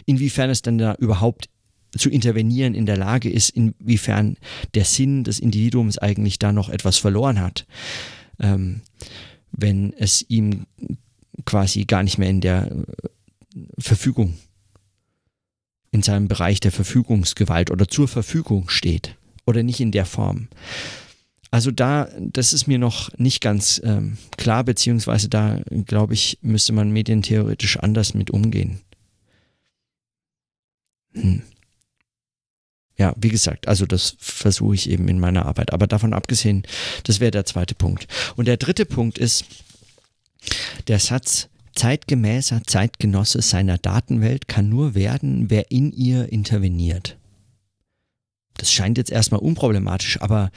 inwiefern 0.06 0.50
es 0.50 0.62
dann 0.62 0.78
da 0.78 0.96
überhaupt 0.96 1.50
zu 1.98 2.10
intervenieren 2.10 2.74
in 2.74 2.86
der 2.86 2.98
Lage 2.98 3.30
ist, 3.30 3.50
inwiefern 3.50 4.38
der 4.74 4.86
Sinn 4.86 5.24
des 5.24 5.40
Individuums 5.40 5.98
eigentlich 5.98 6.40
da 6.40 6.54
noch 6.54 6.70
etwas 6.70 6.98
verloren 6.98 7.40
hat, 7.40 7.66
ähm, 8.40 8.82
wenn 9.52 9.94
es 9.94 10.26
ihm 10.30 10.66
quasi 11.46 11.84
gar 11.86 12.04
nicht 12.04 12.18
mehr 12.18 12.30
in 12.30 12.40
der 12.40 12.72
äh, 12.72 12.84
Verfügung, 13.78 14.36
in 15.92 16.04
seinem 16.04 16.28
Bereich 16.28 16.60
der 16.60 16.72
Verfügungsgewalt 16.72 17.70
oder 17.72 17.88
zur 17.88 18.08
Verfügung 18.08 18.70
steht 18.70 19.16
oder 19.46 19.64
nicht 19.64 19.80
in 19.80 19.92
der 19.92 20.06
Form. 20.06 20.48
Also 21.52 21.70
da, 21.70 22.08
das 22.18 22.54
ist 22.54 22.68
mir 22.68 22.80
noch 22.80 23.12
nicht 23.18 23.42
ganz 23.42 23.82
ähm, 23.84 24.18
klar, 24.38 24.64
beziehungsweise 24.64 25.28
da, 25.28 25.60
glaube 25.86 26.14
ich, 26.14 26.40
müsste 26.42 26.72
man 26.72 26.92
medientheoretisch 26.92 27.78
anders 27.78 28.14
mit 28.14 28.32
umgehen. 28.32 28.80
Hm. 31.14 31.42
Ja, 32.98 33.14
wie 33.18 33.30
gesagt, 33.30 33.68
also 33.68 33.86
das 33.86 34.16
versuche 34.20 34.76
ich 34.76 34.90
eben 34.90 35.10
in 35.10 35.20
meiner 35.20 35.46
Arbeit. 35.46 35.74
Aber 35.74 35.88
davon 35.88 36.14
abgesehen, 36.14 36.64
das 37.04 37.20
wäre 37.20 37.32
der 37.32 37.46
zweite 37.46 37.76
Punkt. 37.76 38.08
Und 38.38 38.48
der 38.48 38.58
dritte 38.58 38.86
Punkt 38.86 39.18
ist 39.18 39.46
der 40.88 41.00
Satz, 41.00 41.50
zeitgemäßer 41.82 42.62
Zeitgenosse 42.68 43.42
seiner 43.42 43.80
Datenwelt 43.80 44.48
kann 44.48 44.70
nur 44.70 44.94
werden, 44.94 45.50
wer 45.50 45.72
in 45.72 45.92
ihr 45.92 46.32
interveniert. 46.32 47.18
Das 48.54 48.72
scheint 48.72 49.00
jetzt 49.00 49.10
erstmal 49.10 49.42
unproblematisch, 49.42 50.22
aber 50.22 50.52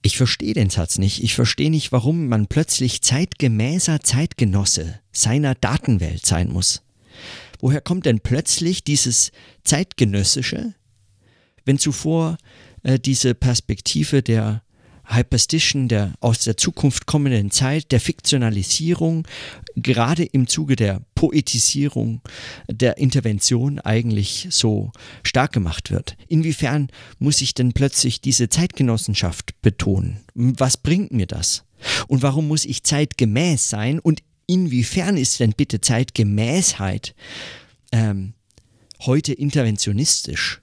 ich 0.00 0.16
verstehe 0.16 0.54
den 0.54 0.70
Satz 0.70 0.96
nicht. 0.96 1.22
Ich 1.22 1.34
verstehe 1.34 1.68
nicht, 1.68 1.92
warum 1.92 2.28
man 2.28 2.46
plötzlich 2.46 3.02
zeitgemäßer 3.02 4.00
Zeitgenosse 4.00 4.98
seiner 5.12 5.54
Datenwelt 5.54 6.24
sein 6.24 6.50
muss. 6.50 6.80
Woher 7.60 7.82
kommt 7.82 8.06
denn 8.06 8.20
plötzlich 8.20 8.82
dieses 8.82 9.32
zeitgenössische, 9.62 10.72
wenn 11.66 11.78
zuvor 11.78 12.38
äh, 12.82 12.98
diese 12.98 13.34
Perspektive 13.34 14.22
der 14.22 14.62
Hyperstition, 15.06 15.88
der 15.88 16.14
aus 16.20 16.40
der 16.40 16.56
Zukunft 16.56 17.06
kommenden 17.06 17.50
Zeit, 17.50 17.92
der 17.92 18.00
Fiktionalisierung, 18.00 19.26
gerade 19.76 20.24
im 20.24 20.46
Zuge 20.46 20.76
der 20.76 21.02
Poetisierung, 21.14 22.20
der 22.68 22.98
Intervention 22.98 23.78
eigentlich 23.78 24.48
so 24.50 24.92
stark 25.22 25.52
gemacht 25.52 25.90
wird. 25.90 26.16
Inwiefern 26.28 26.88
muss 27.18 27.40
ich 27.40 27.54
denn 27.54 27.72
plötzlich 27.72 28.20
diese 28.20 28.48
Zeitgenossenschaft 28.48 29.60
betonen? 29.62 30.18
Was 30.34 30.76
bringt 30.76 31.12
mir 31.12 31.26
das? 31.26 31.64
Und 32.08 32.22
warum 32.22 32.48
muss 32.48 32.64
ich 32.64 32.82
zeitgemäß 32.82 33.68
sein 33.68 33.98
und 33.98 34.22
inwiefern 34.46 35.16
ist 35.16 35.40
denn 35.40 35.52
bitte 35.52 35.80
Zeitgemäßheit 35.80 37.14
ähm, 37.92 38.34
heute 39.00 39.32
interventionistisch? 39.32 40.60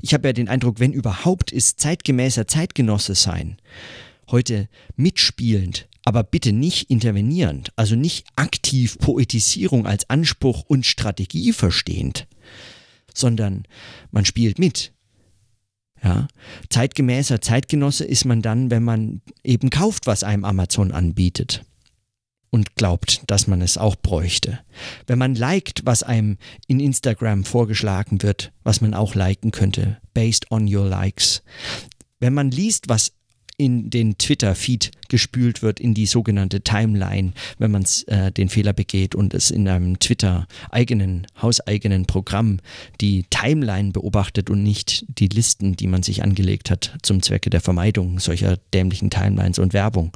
Ich 0.00 0.14
habe 0.14 0.28
ja 0.28 0.32
den 0.32 0.48
Eindruck, 0.48 0.80
wenn 0.80 0.92
überhaupt 0.92 1.52
ist 1.52 1.80
zeitgemäßer 1.80 2.46
Zeitgenosse 2.46 3.14
sein. 3.14 3.56
Heute 4.30 4.68
mitspielend, 4.96 5.88
aber 6.04 6.22
bitte 6.22 6.52
nicht 6.52 6.90
intervenierend, 6.90 7.72
also 7.76 7.96
nicht 7.96 8.26
aktiv 8.36 8.98
Poetisierung 8.98 9.86
als 9.86 10.08
Anspruch 10.10 10.64
und 10.66 10.84
Strategie 10.84 11.52
verstehend, 11.52 12.26
sondern 13.14 13.64
man 14.10 14.24
spielt 14.24 14.58
mit. 14.58 14.92
Ja, 16.02 16.28
zeitgemäßer 16.68 17.40
Zeitgenosse 17.40 18.04
ist 18.04 18.24
man 18.24 18.42
dann, 18.42 18.70
wenn 18.70 18.84
man 18.84 19.22
eben 19.42 19.70
kauft, 19.70 20.06
was 20.06 20.24
einem 20.24 20.44
Amazon 20.44 20.92
anbietet 20.92 21.64
und 22.50 22.76
glaubt, 22.76 23.22
dass 23.26 23.46
man 23.46 23.60
es 23.60 23.78
auch 23.78 23.96
bräuchte. 23.96 24.60
Wenn 25.06 25.18
man 25.18 25.34
liked, 25.34 25.82
was 25.84 26.02
einem 26.02 26.38
in 26.66 26.80
Instagram 26.80 27.44
vorgeschlagen 27.44 28.22
wird, 28.22 28.52
was 28.64 28.80
man 28.80 28.94
auch 28.94 29.14
liken 29.14 29.50
könnte, 29.50 29.98
based 30.14 30.50
on 30.50 30.72
your 30.72 30.86
likes. 30.86 31.42
Wenn 32.18 32.34
man 32.34 32.50
liest, 32.50 32.88
was 32.88 33.12
in 33.58 33.88
den 33.88 34.18
Twitter-Feed 34.18 34.90
gespült 35.08 35.62
wird, 35.62 35.80
in 35.80 35.94
die 35.94 36.06
sogenannte 36.06 36.60
Timeline, 36.60 37.32
wenn 37.58 37.70
man 37.70 37.86
äh, 38.06 38.30
den 38.30 38.48
Fehler 38.48 38.72
begeht 38.72 39.14
und 39.14 39.32
es 39.32 39.50
in 39.50 39.66
einem 39.66 39.98
Twitter-eigenen, 39.98 41.26
hauseigenen 41.40 42.06
Programm 42.06 42.58
die 43.00 43.24
Timeline 43.30 43.92
beobachtet 43.92 44.50
und 44.50 44.62
nicht 44.62 45.06
die 45.08 45.28
Listen, 45.28 45.74
die 45.74 45.86
man 45.86 46.02
sich 46.02 46.22
angelegt 46.22 46.70
hat 46.70 46.98
zum 47.02 47.22
Zwecke 47.22 47.48
der 47.48 47.60
Vermeidung 47.60 48.18
solcher 48.18 48.58
dämlichen 48.74 49.10
Timelines 49.10 49.58
und 49.58 49.72
Werbung. 49.72 50.12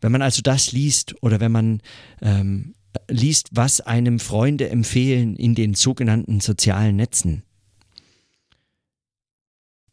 Wenn 0.00 0.12
man 0.12 0.22
also 0.22 0.42
das 0.42 0.72
liest 0.72 1.14
oder 1.22 1.40
wenn 1.40 1.52
man 1.52 1.82
ähm, 2.22 2.74
liest, 3.08 3.48
was 3.52 3.80
einem 3.80 4.18
Freunde 4.20 4.70
empfehlen 4.70 5.36
in 5.36 5.54
den 5.54 5.74
sogenannten 5.74 6.40
sozialen 6.40 6.96
Netzen, 6.96 7.42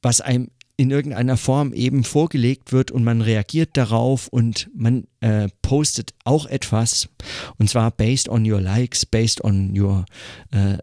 was 0.01 0.21
einem 0.21 0.49
in 0.77 0.91
irgendeiner 0.91 1.37
Form 1.37 1.73
eben 1.73 2.03
vorgelegt 2.03 2.71
wird 2.73 2.91
und 2.91 3.03
man 3.03 3.21
reagiert 3.21 3.77
darauf 3.77 4.27
und 4.27 4.69
man 4.75 5.07
äh, 5.21 5.47
postet 5.61 6.13
auch 6.25 6.45
etwas. 6.47 7.07
Und 7.57 7.69
zwar 7.69 7.91
based 7.91 8.27
on 8.27 8.49
your 8.49 8.59
likes, 8.59 9.05
based 9.05 9.43
on 9.43 9.77
your 9.77 10.05
äh, 10.51 10.73
äh, 10.73 10.79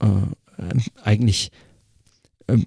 äh 0.00 0.76
eigentlich 1.02 1.50
ähm, 2.48 2.66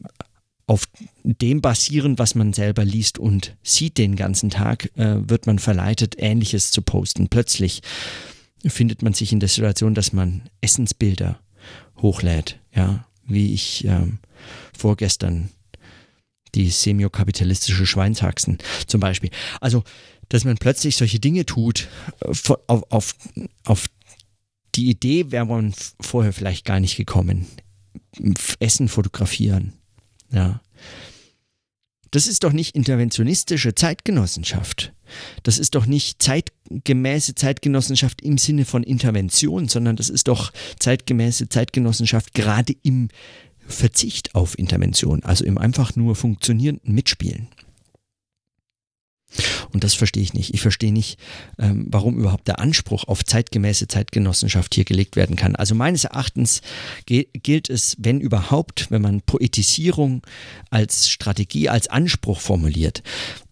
auf 0.67 0.87
dem 1.23 1.61
basieren, 1.61 2.17
was 2.17 2.35
man 2.35 2.53
selber 2.53 2.85
liest 2.85 3.19
und 3.19 3.55
sieht 3.63 3.97
den 3.97 4.15
ganzen 4.15 4.49
Tag, 4.49 4.91
äh, 4.97 5.17
wird 5.27 5.47
man 5.47 5.59
verleitet, 5.59 6.15
Ähnliches 6.17 6.71
zu 6.71 6.81
posten. 6.81 7.27
Plötzlich 7.27 7.81
findet 8.65 9.01
man 9.01 9.13
sich 9.13 9.31
in 9.31 9.39
der 9.39 9.49
Situation, 9.49 9.93
dass 9.93 10.13
man 10.13 10.43
Essensbilder 10.61 11.39
hochlädt, 11.97 12.59
ja, 12.75 13.05
wie 13.25 13.53
ich 13.53 13.85
ähm, 13.85 14.19
vorgestern 14.77 15.49
die 16.55 16.69
semiokapitalistische 16.69 17.85
Schweinshaxen 17.85 18.57
zum 18.87 18.99
Beispiel. 18.99 19.29
Also, 19.61 19.83
dass 20.29 20.43
man 20.43 20.57
plötzlich 20.57 20.95
solche 20.95 21.19
Dinge 21.19 21.45
tut, 21.45 21.87
äh, 22.21 22.27
auf, 22.67 22.83
auf, 22.89 23.15
auf 23.65 23.87
die 24.75 24.89
Idee 24.89 25.31
wäre 25.31 25.45
man 25.45 25.73
vorher 25.99 26.33
vielleicht 26.33 26.65
gar 26.65 26.79
nicht 26.79 26.95
gekommen. 26.95 27.47
Essen 28.59 28.87
fotografieren. 28.87 29.73
Ja. 30.31 30.61
Das 32.11 32.27
ist 32.27 32.43
doch 32.43 32.51
nicht 32.51 32.75
interventionistische 32.75 33.73
Zeitgenossenschaft. 33.73 34.93
Das 35.43 35.57
ist 35.57 35.75
doch 35.75 35.85
nicht 35.85 36.21
zeitgemäße 36.21 37.35
Zeitgenossenschaft 37.35 38.21
im 38.21 38.37
Sinne 38.37 38.65
von 38.65 38.83
Intervention, 38.83 39.67
sondern 39.67 39.95
das 39.95 40.09
ist 40.09 40.27
doch 40.27 40.51
zeitgemäße 40.79 41.49
Zeitgenossenschaft 41.49 42.33
gerade 42.33 42.75
im 42.83 43.09
Verzicht 43.65 44.35
auf 44.35 44.59
Intervention, 44.59 45.23
also 45.23 45.45
im 45.45 45.57
einfach 45.57 45.95
nur 45.95 46.15
funktionierenden 46.15 46.93
Mitspielen. 46.93 47.47
Und 49.71 49.83
das 49.83 49.93
verstehe 49.93 50.23
ich 50.23 50.33
nicht. 50.33 50.53
Ich 50.53 50.61
verstehe 50.61 50.91
nicht, 50.91 51.19
ähm, 51.57 51.87
warum 51.89 52.17
überhaupt 52.17 52.47
der 52.47 52.59
Anspruch 52.59 53.05
auf 53.07 53.23
zeitgemäße 53.23 53.87
Zeitgenossenschaft 53.87 54.75
hier 54.75 54.85
gelegt 54.85 55.15
werden 55.15 55.35
kann. 55.35 55.55
Also 55.55 55.75
meines 55.75 56.03
Erachtens 56.03 56.61
gilt 57.05 57.69
es, 57.69 57.95
wenn 57.99 58.19
überhaupt, 58.19 58.91
wenn 58.91 59.01
man 59.01 59.21
Poetisierung 59.21 60.21
als 60.69 61.09
Strategie, 61.09 61.69
als 61.69 61.87
Anspruch 61.87 62.39
formuliert 62.39 63.03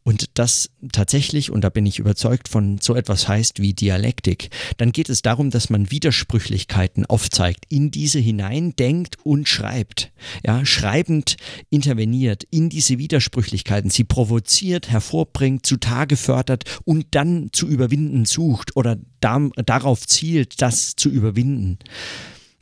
und 0.09 0.39
das 0.39 0.71
tatsächlich, 0.91 1.51
und 1.51 1.63
da 1.63 1.69
bin 1.69 1.85
ich 1.85 1.99
überzeugt 1.99 2.47
von 2.47 2.79
so 2.81 2.95
etwas 2.95 3.27
heißt 3.27 3.61
wie 3.61 3.75
Dialektik, 3.75 4.49
dann 4.77 4.91
geht 4.91 5.07
es 5.07 5.21
darum, 5.21 5.51
dass 5.51 5.69
man 5.69 5.91
Widersprüchlichkeiten 5.91 7.05
aufzeigt, 7.05 7.65
in 7.69 7.91
diese 7.91 8.17
hinein 8.17 8.75
denkt 8.75 9.17
und 9.23 9.47
schreibt. 9.47 10.11
Ja, 10.43 10.65
schreibend 10.65 11.37
interveniert 11.69 12.43
in 12.49 12.69
diese 12.69 12.97
Widersprüchlichkeiten, 12.97 13.91
sie 13.91 14.03
provoziert, 14.03 14.89
hervorbringt, 14.89 15.63
zutage 15.63 16.17
fördert 16.17 16.63
und 16.85 17.05
dann 17.11 17.49
zu 17.51 17.67
überwinden 17.67 18.25
sucht 18.25 18.75
oder 18.75 18.97
da, 19.19 19.39
darauf 19.63 20.07
zielt, 20.07 20.59
das 20.63 20.95
zu 20.95 21.09
überwinden 21.09 21.77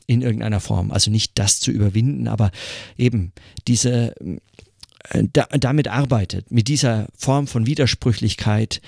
in 0.06 0.20
irgendeiner 0.20 0.60
Form. 0.60 0.90
Also 0.90 1.10
nicht 1.10 1.32
das 1.38 1.60
zu 1.60 1.70
überwinden, 1.70 2.28
aber 2.28 2.50
eben 2.98 3.32
diese 3.66 4.14
da, 5.32 5.46
damit 5.50 5.88
arbeitet, 5.88 6.50
mit 6.50 6.68
dieser 6.68 7.06
Form 7.16 7.46
von 7.46 7.66
Widersprüchlichkeit 7.66 8.80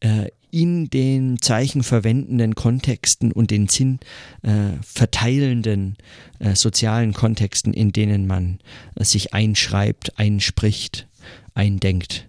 äh, 0.00 0.28
in 0.50 0.88
den 0.88 1.40
zeichenverwendenden 1.40 2.54
Kontexten 2.54 3.32
und 3.32 3.50
den 3.50 3.68
Sinn 3.68 3.98
äh, 4.42 4.82
verteilenden 4.82 5.96
äh, 6.38 6.54
sozialen 6.54 7.12
Kontexten, 7.12 7.74
in 7.74 7.92
denen 7.92 8.26
man 8.26 8.58
äh, 8.94 9.04
sich 9.04 9.34
einschreibt, 9.34 10.18
einspricht, 10.18 11.06
eindenkt, 11.54 12.28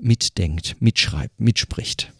mitdenkt, 0.00 0.76
mitschreibt, 0.80 1.40
mitspricht. 1.40 2.12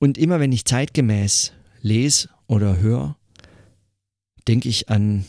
Und 0.00 0.16
immer 0.16 0.40
wenn 0.40 0.50
ich 0.50 0.64
zeitgemäß 0.64 1.52
lese 1.82 2.30
oder 2.46 2.78
höre, 2.78 3.16
denke 4.48 4.68
ich 4.68 4.88
an, 4.88 5.26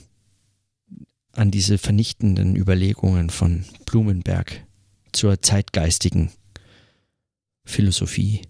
an 1.33 1.51
diese 1.51 1.77
vernichtenden 1.77 2.55
Überlegungen 2.55 3.29
von 3.29 3.65
Blumenberg 3.85 4.65
zur 5.11 5.41
zeitgeistigen 5.41 6.31
Philosophie, 7.65 8.43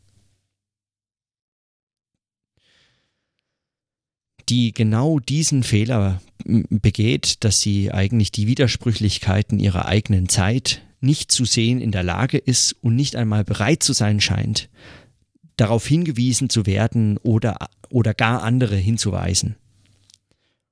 die 4.47 4.73
genau 4.73 5.19
diesen 5.19 5.63
Fehler 5.63 6.21
begeht, 6.45 7.43
dass 7.43 7.62
sie 7.62 7.91
eigentlich 7.91 8.31
die 8.31 8.45
Widersprüchlichkeiten 8.45 9.60
ihrer 9.60 9.86
eigenen 9.86 10.29
Zeit 10.29 10.84
nicht 10.99 11.31
zu 11.31 11.45
sehen 11.45 11.81
in 11.81 11.91
der 11.91 12.03
Lage 12.03 12.38
ist 12.38 12.73
und 12.81 12.95
nicht 12.95 13.15
einmal 13.15 13.43
bereit 13.43 13.81
zu 13.81 13.93
sein 13.93 14.21
scheint, 14.21 14.69
darauf 15.62 15.86
hingewiesen 15.86 16.50
zu 16.50 16.65
werden 16.65 17.19
oder, 17.19 17.69
oder 17.91 18.15
gar 18.15 18.41
andere 18.41 18.76
hinzuweisen. 18.76 19.58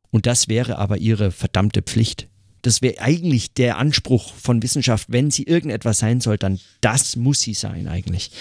Und 0.09 0.25
das 0.25 0.47
wäre 0.47 0.79
aber 0.79 0.97
ihre 0.97 1.29
verdammte 1.29 1.83
Pflicht. 1.83 2.27
Das 2.63 2.81
wäre 2.81 2.99
eigentlich 2.99 3.53
der 3.53 3.77
Anspruch 3.77 4.33
von 4.33 4.63
Wissenschaft, 4.63 5.11
wenn 5.11 5.29
sie 5.29 5.43
irgendetwas 5.43 5.99
sein 5.99 6.21
soll, 6.21 6.39
dann 6.39 6.59
das 6.81 7.17
muss 7.17 7.39
sie 7.41 7.53
sein 7.53 7.87
eigentlich. 7.87 8.31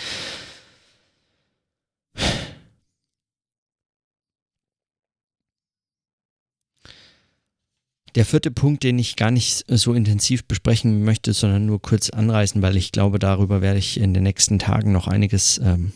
Der 8.14 8.24
vierte 8.24 8.50
Punkt, 8.50 8.84
den 8.84 8.98
ich 8.98 9.16
gar 9.16 9.30
nicht 9.30 9.66
so 9.68 9.92
intensiv 9.92 10.46
besprechen 10.46 11.04
möchte, 11.04 11.34
sondern 11.34 11.66
nur 11.66 11.82
kurz 11.82 12.08
anreißen, 12.08 12.62
weil 12.62 12.78
ich 12.78 12.90
glaube, 12.90 13.18
darüber 13.18 13.60
werde 13.60 13.78
ich 13.78 14.00
in 14.00 14.14
den 14.14 14.22
nächsten 14.22 14.58
Tagen 14.58 14.92
noch 14.92 15.08
einiges 15.08 15.58
ähm, 15.62 15.92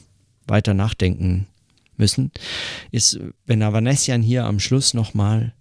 weiter 0.46 0.74
nachdenken 0.74 1.46
müssen, 1.96 2.32
ist, 2.90 3.18
wenn 3.46 3.62
Avanessian 3.62 4.22
hier 4.22 4.44
am 4.44 4.60
Schluss 4.60 4.94
nochmal 4.94 5.54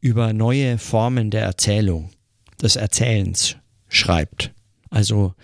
über 0.00 0.32
neue 0.32 0.78
Formen 0.78 1.30
der 1.30 1.42
Erzählung, 1.42 2.10
des 2.62 2.76
Erzählens 2.76 3.56
schreibt. 3.88 4.52
Also, 4.90 5.34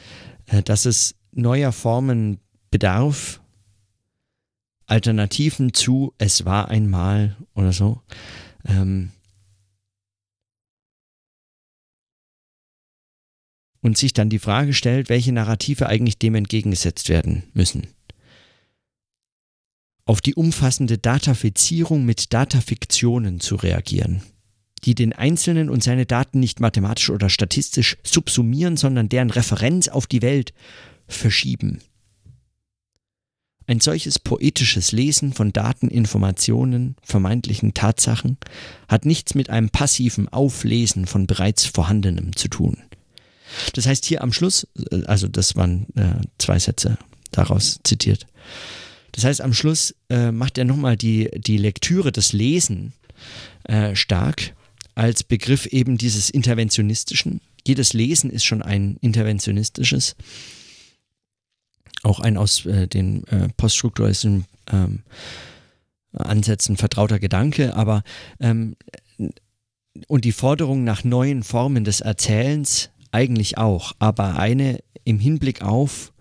äh, 0.47 0.63
dass 0.63 0.87
es 0.87 1.15
neuer 1.33 1.73
Formen 1.73 2.39
bedarf, 2.71 3.41
Alternativen 4.87 5.73
zu 5.73 6.15
Es 6.19 6.45
war 6.45 6.69
einmal 6.69 7.37
oder 7.55 7.73
so. 7.73 8.01
Ähm, 8.65 9.11
und 13.83 13.97
sich 13.97 14.13
dann 14.13 14.31
die 14.31 14.39
Frage 14.39 14.75
stellt, 14.75 15.09
welche 15.09 15.33
Narrative 15.33 15.87
eigentlich 15.87 16.19
dem 16.19 16.35
entgegengesetzt 16.35 17.09
werden 17.09 17.45
müssen 17.55 17.87
auf 20.11 20.21
die 20.21 20.35
umfassende 20.35 20.99
Datafizierung 20.99 22.05
mit 22.05 22.33
Datafiktionen 22.33 23.39
zu 23.39 23.55
reagieren, 23.55 24.23
die 24.83 24.97
den 24.97 25.13
Einzelnen 25.13 25.71
und 25.71 25.85
seine 25.85 26.05
Daten 26.05 26.41
nicht 26.41 26.59
mathematisch 26.59 27.11
oder 27.11 27.29
statistisch 27.29 27.97
subsumieren, 28.03 28.77
sondern 28.77 29.09
deren 29.09 29.31
Referenz 29.31 29.87
auf 29.87 30.09
die 30.09 30.21
Welt 30.21 30.53
verschieben. 31.07 31.79
ein 33.69 33.79
solches 33.79 34.19
poetisches 34.19 34.91
Lesen 34.91 35.33
von 35.33 35.53
Daten, 35.53 35.87
Informationen, 35.87 36.97
vermeintlichen 37.03 37.73
Tatsachen 37.73 38.37
hat 38.89 39.07
nichts 39.07 39.37
mit 39.37 39.49
einem 39.49 39.71
passiven 39.71 40.27
Auflesen 40.27 41.07
von 41.07 41.29
bereits 41.29 41.67
Vorhandenem 41.67 42.35
zu 42.35 42.49
tun. 42.49 42.79
Das 43.75 43.87
heißt 43.87 44.05
hier 44.07 44.25
am 44.25 44.33
Schluss, 44.33 44.67
äh, 44.91 45.05
also 45.05 45.29
das 45.29 45.55
waren 45.55 45.87
äh, 45.95 46.21
zwei 46.39 46.59
Sätze 46.59 46.99
daraus 47.31 47.79
zitiert. 47.85 48.27
Das 49.13 49.25
heißt 49.25 49.41
am 49.41 49.53
Schluss 49.53 49.95
äh, 50.09 50.31
macht 50.33 50.59
er 50.59 50.65
nochmal 50.65 50.97
die, 50.97 51.31
die 51.35 51.57
Lektüre, 51.57 52.13
das 52.13 52.33
Lesen 52.33 52.93
äh, 53.65 53.95
stark 53.95 54.55
als 54.95 55.25
Begriff 55.25 55.67
eben 55.67 55.99
dieses 55.99 56.31
interventionistischen. 56.31 57.41
Jedes 57.67 57.93
Lesen 57.93 58.31
ist 58.31 58.45
schon 58.45 58.63
ein 58.63 58.97
interventionistisches, 59.01 60.17
auch 62.03 62.21
ein 62.21 62.37
aus 62.37 62.67
äh, 62.67 62.87
den 62.87 63.25
äh, 63.29 63.49
poststrukturalistischen 63.57 64.47
ähm, 64.73 65.03
Ansätzen 66.13 66.77
vertrauter 66.77 67.19
Gedanke, 67.19 67.75
aber 67.77 68.03
ähm, 68.41 68.77
und 70.09 70.25
die 70.25 70.33
Forderung 70.33 70.85
nach 70.85 71.05
neuen 71.05 71.43
Formen 71.43 71.85
des 71.85 72.01
Erzählens 72.01 72.91
eigentlich 73.13 73.59
auch, 73.59 73.93
aber 73.99 74.37
eine 74.37 74.81
im 75.05 75.19
Hinblick 75.19 75.63
auf 75.63 76.13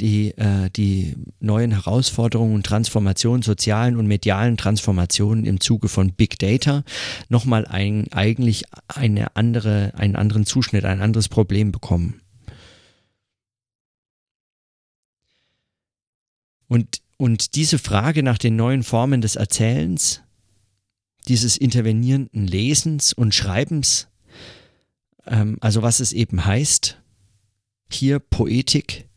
die, 0.00 0.30
äh, 0.38 0.70
die 0.70 1.14
neuen 1.40 1.72
Herausforderungen 1.72 2.54
und 2.54 2.66
Transformationen, 2.66 3.42
sozialen 3.42 3.96
und 3.96 4.06
medialen 4.06 4.56
Transformationen 4.56 5.44
im 5.44 5.60
Zuge 5.60 5.88
von 5.88 6.12
Big 6.12 6.38
Data 6.38 6.84
nochmal 7.28 7.66
ein, 7.66 8.10
eigentlich 8.12 8.64
eine 8.88 9.36
andere, 9.36 9.92
einen 9.96 10.16
anderen 10.16 10.46
Zuschnitt, 10.46 10.84
ein 10.84 11.00
anderes 11.00 11.28
Problem 11.28 11.70
bekommen. 11.70 12.22
Und, 16.66 17.02
und 17.16 17.56
diese 17.56 17.78
Frage 17.78 18.22
nach 18.22 18.38
den 18.38 18.56
neuen 18.56 18.82
Formen 18.82 19.20
des 19.20 19.36
Erzählens, 19.36 20.22
dieses 21.28 21.56
intervenierenden 21.56 22.46
Lesens 22.46 23.12
und 23.12 23.34
Schreibens, 23.34 24.08
ähm, 25.26 25.58
also 25.60 25.82
was 25.82 26.00
es 26.00 26.12
eben 26.12 26.44
heißt, 26.44 27.02
hier 27.92 28.20
Poetik, 28.20 29.09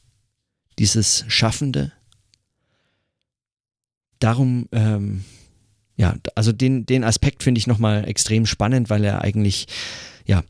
dieses 0.80 1.26
Schaffende. 1.28 1.92
Darum, 4.20 4.68
ähm, 4.72 5.24
ja, 5.96 6.16
also 6.36 6.52
den, 6.52 6.86
den 6.86 7.04
Aspekt 7.04 7.44
finde 7.44 7.60
ich 7.60 7.68
nochmal 7.68 8.08
extrem 8.08 8.46
spannend, 8.46 8.90
weil 8.90 9.04
er 9.04 9.22
eigentlich, 9.22 9.68
ja, 10.26 10.44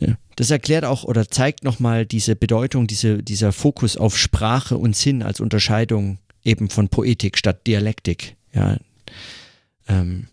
äh, 0.00 0.14
das 0.36 0.50
erklärt 0.50 0.84
auch 0.84 1.04
oder 1.04 1.28
zeigt 1.28 1.64
nochmal 1.64 2.06
diese 2.06 2.34
Bedeutung, 2.34 2.86
diese, 2.86 3.22
dieser 3.22 3.52
Fokus 3.52 3.96
auf 3.96 4.16
Sprache 4.16 4.78
und 4.78 4.96
Sinn 4.96 5.22
als 5.22 5.40
Unterscheidung 5.40 6.18
eben 6.44 6.70
von 6.70 6.88
Poetik 6.88 7.36
statt 7.36 7.66
Dialektik. 7.66 8.36
Ja, 8.52 8.78
ähm, 9.88 10.26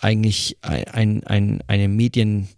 eigentlich 0.00 0.58
ein, 0.62 1.24
ein, 1.24 1.62
eine 1.66 1.88
Medien, 1.88 2.48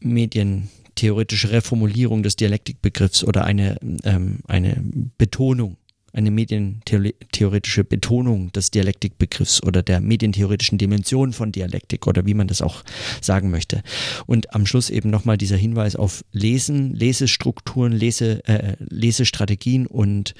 Medien, 0.00 0.68
theoretische 0.94 1.50
Reformulierung 1.50 2.22
des 2.22 2.36
Dialektikbegriffs 2.36 3.24
oder 3.24 3.44
eine, 3.44 3.78
ähm, 4.04 4.40
eine 4.46 4.82
Betonung, 5.18 5.76
eine 6.12 6.30
medientheoretische 6.30 7.82
Betonung 7.82 8.52
des 8.52 8.70
Dialektikbegriffs 8.70 9.62
oder 9.64 9.82
der 9.82 10.00
medientheoretischen 10.00 10.78
Dimension 10.78 11.32
von 11.32 11.50
Dialektik 11.50 12.06
oder 12.06 12.24
wie 12.24 12.34
man 12.34 12.46
das 12.46 12.62
auch 12.62 12.84
sagen 13.20 13.50
möchte. 13.50 13.82
Und 14.26 14.54
am 14.54 14.64
Schluss 14.64 14.90
eben 14.90 15.10
nochmal 15.10 15.36
dieser 15.36 15.56
Hinweis 15.56 15.96
auf 15.96 16.24
Lesen, 16.30 16.94
Lesestrukturen, 16.94 17.92
Lese, 17.92 18.46
äh, 18.46 18.76
Lesestrategien 18.78 19.86
und, 19.86 20.34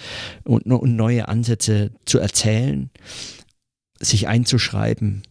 und, 0.44 0.64
und 0.64 0.94
neue 0.94 1.26
Ansätze 1.26 1.90
zu 2.04 2.20
erzählen, 2.20 2.90
sich 3.98 4.28
einzuschreiben, 4.28 5.22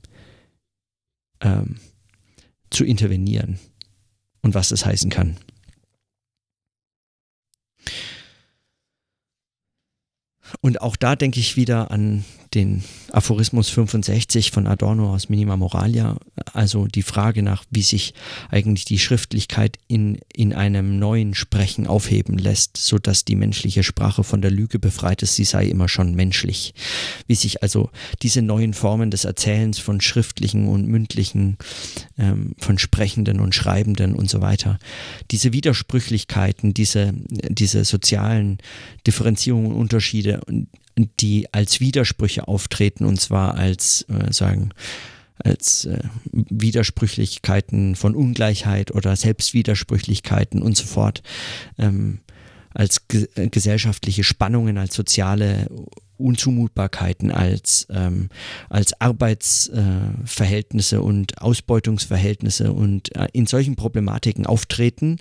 ähm, 1.41 1.77
zu 2.69 2.83
intervenieren 2.83 3.59
und 4.43 4.53
was 4.53 4.69
das 4.69 4.85
heißen 4.85 5.09
kann. 5.09 5.37
Und 10.61 10.81
auch 10.81 10.95
da 10.95 11.15
denke 11.15 11.39
ich 11.39 11.55
wieder 11.57 11.89
an 11.89 12.23
den 12.53 12.83
Aphorismus 13.11 13.69
65 13.69 14.51
von 14.51 14.67
Adorno 14.67 15.13
aus 15.13 15.29
Minima 15.29 15.57
Moralia, 15.57 16.17
also 16.53 16.87
die 16.87 17.03
Frage 17.03 17.43
nach, 17.43 17.63
wie 17.69 17.81
sich 17.81 18.13
eigentlich 18.49 18.85
die 18.85 18.99
Schriftlichkeit 18.99 19.77
in, 19.87 20.19
in 20.33 20.53
einem 20.53 20.99
neuen 20.99 21.35
Sprechen 21.35 21.87
aufheben 21.87 22.37
lässt, 22.37 22.77
so 22.77 22.97
dass 22.97 23.25
die 23.25 23.35
menschliche 23.35 23.83
Sprache 23.83 24.23
von 24.23 24.41
der 24.41 24.51
Lüge 24.51 24.79
befreit 24.79 25.21
ist, 25.21 25.35
sie 25.35 25.43
sei 25.43 25.65
immer 25.65 25.89
schon 25.89 26.15
menschlich. 26.15 26.73
Wie 27.27 27.35
sich 27.35 27.61
also 27.61 27.89
diese 28.21 28.41
neuen 28.41 28.73
Formen 28.73 29.11
des 29.11 29.25
Erzählens 29.25 29.79
von 29.79 30.01
schriftlichen 30.01 30.67
und 30.67 30.87
mündlichen, 30.87 31.57
ähm, 32.17 32.55
von 32.57 32.77
Sprechenden 32.77 33.39
und 33.39 33.55
Schreibenden 33.55 34.15
und 34.15 34.29
so 34.29 34.41
weiter, 34.41 34.79
diese 35.31 35.53
Widersprüchlichkeiten, 35.53 36.73
diese, 36.73 37.13
diese 37.49 37.85
sozialen 37.85 38.57
Differenzierungen 39.05 39.71
und 39.71 39.77
Unterschiede 39.77 40.41
die 40.95 41.51
als 41.53 41.79
Widersprüche 41.79 42.47
auftreten 42.47 43.05
und 43.05 43.19
zwar 43.19 43.55
als 43.55 44.05
äh, 44.09 44.31
sagen 44.31 44.71
als 45.43 45.85
äh, 45.85 45.99
Widersprüchlichkeiten 46.31 47.95
von 47.95 48.15
Ungleichheit 48.15 48.91
oder 48.91 49.15
Selbstwidersprüchlichkeiten 49.15 50.61
und 50.61 50.77
so 50.77 50.85
fort, 50.85 51.23
ähm, 51.77 52.19
als 52.73 53.07
ge 53.07 53.27
äh, 53.35 53.49
gesellschaftliche 53.49 54.23
Spannungen, 54.23 54.77
als 54.77 54.93
soziale 54.95 55.67
Unzumutbarkeiten, 56.17 57.31
als, 57.31 57.87
ähm, 57.89 58.29
als 58.69 58.99
Arbeitsverhältnisse 59.01 60.97
äh, 60.97 60.99
und 60.99 61.41
Ausbeutungsverhältnisse 61.41 62.71
und 62.71 63.15
äh, 63.15 63.27
in 63.33 63.47
solchen 63.47 63.75
Problematiken 63.75 64.45
auftreten, 64.45 65.17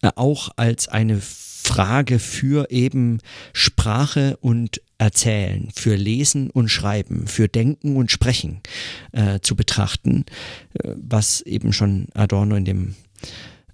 äh, 0.00 0.10
auch 0.14 0.50
als 0.56 0.88
eine 0.88 1.20
Frage 1.20 2.18
für 2.18 2.70
eben 2.70 3.18
Sprache 3.52 4.36
und 4.40 4.80
Erzählen, 5.02 5.68
für 5.74 5.96
Lesen 5.96 6.48
und 6.48 6.68
Schreiben, 6.68 7.26
für 7.26 7.48
Denken 7.48 7.96
und 7.96 8.12
Sprechen 8.12 8.60
äh, 9.10 9.40
zu 9.40 9.56
betrachten, 9.56 10.24
äh, 10.74 10.94
was 10.96 11.40
eben 11.40 11.72
schon 11.72 12.06
Adorno 12.14 12.54
in 12.54 12.64
dem 12.64 12.94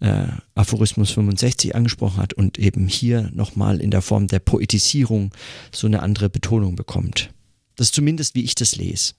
äh, 0.00 0.24
Aphorismus 0.54 1.10
65 1.10 1.74
angesprochen 1.74 2.16
hat 2.16 2.32
und 2.32 2.58
eben 2.58 2.88
hier 2.88 3.30
nochmal 3.34 3.82
in 3.82 3.90
der 3.90 4.00
Form 4.00 4.26
der 4.26 4.38
Poetisierung 4.38 5.30
so 5.70 5.86
eine 5.86 6.00
andere 6.00 6.30
Betonung 6.30 6.76
bekommt. 6.76 7.28
Das 7.76 7.88
ist 7.88 7.94
zumindest, 7.94 8.34
wie 8.34 8.44
ich 8.44 8.54
das 8.54 8.76
lese. 8.76 9.12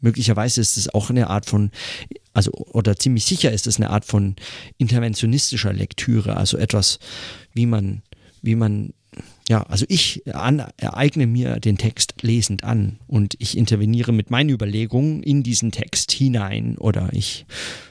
Möglicherweise 0.00 0.60
ist 0.60 0.76
es 0.76 0.94
auch 0.94 1.10
eine 1.10 1.28
Art 1.28 1.46
von, 1.46 1.72
also 2.34 2.52
oder 2.52 2.94
ziemlich 2.96 3.24
sicher 3.24 3.50
ist 3.50 3.66
es 3.66 3.78
eine 3.78 3.90
Art 3.90 4.04
von 4.04 4.36
interventionistischer 4.78 5.72
Lektüre, 5.72 6.36
also 6.36 6.56
etwas, 6.56 7.00
wie 7.52 7.66
man, 7.66 8.02
wie 8.42 8.54
man, 8.54 8.92
ja, 9.48 9.62
also 9.64 9.84
ich 9.88 10.22
an, 10.34 10.64
ereigne 10.76 11.26
mir 11.26 11.58
den 11.58 11.78
Text 11.78 12.14
lesend 12.22 12.64
an 12.64 12.98
und 13.06 13.34
ich 13.38 13.56
interveniere 13.56 14.12
mit 14.12 14.30
meinen 14.30 14.50
Überlegungen 14.50 15.22
in 15.22 15.42
diesen 15.42 15.72
Text 15.72 16.12
hinein 16.12 16.76
oder 16.78 17.10
ich 17.12 17.44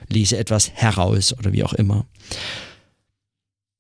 lese 0.08 0.38
etwas 0.38 0.72
heraus 0.72 1.38
oder 1.38 1.52
wie 1.54 1.64
auch 1.64 1.74
immer. 1.74 2.06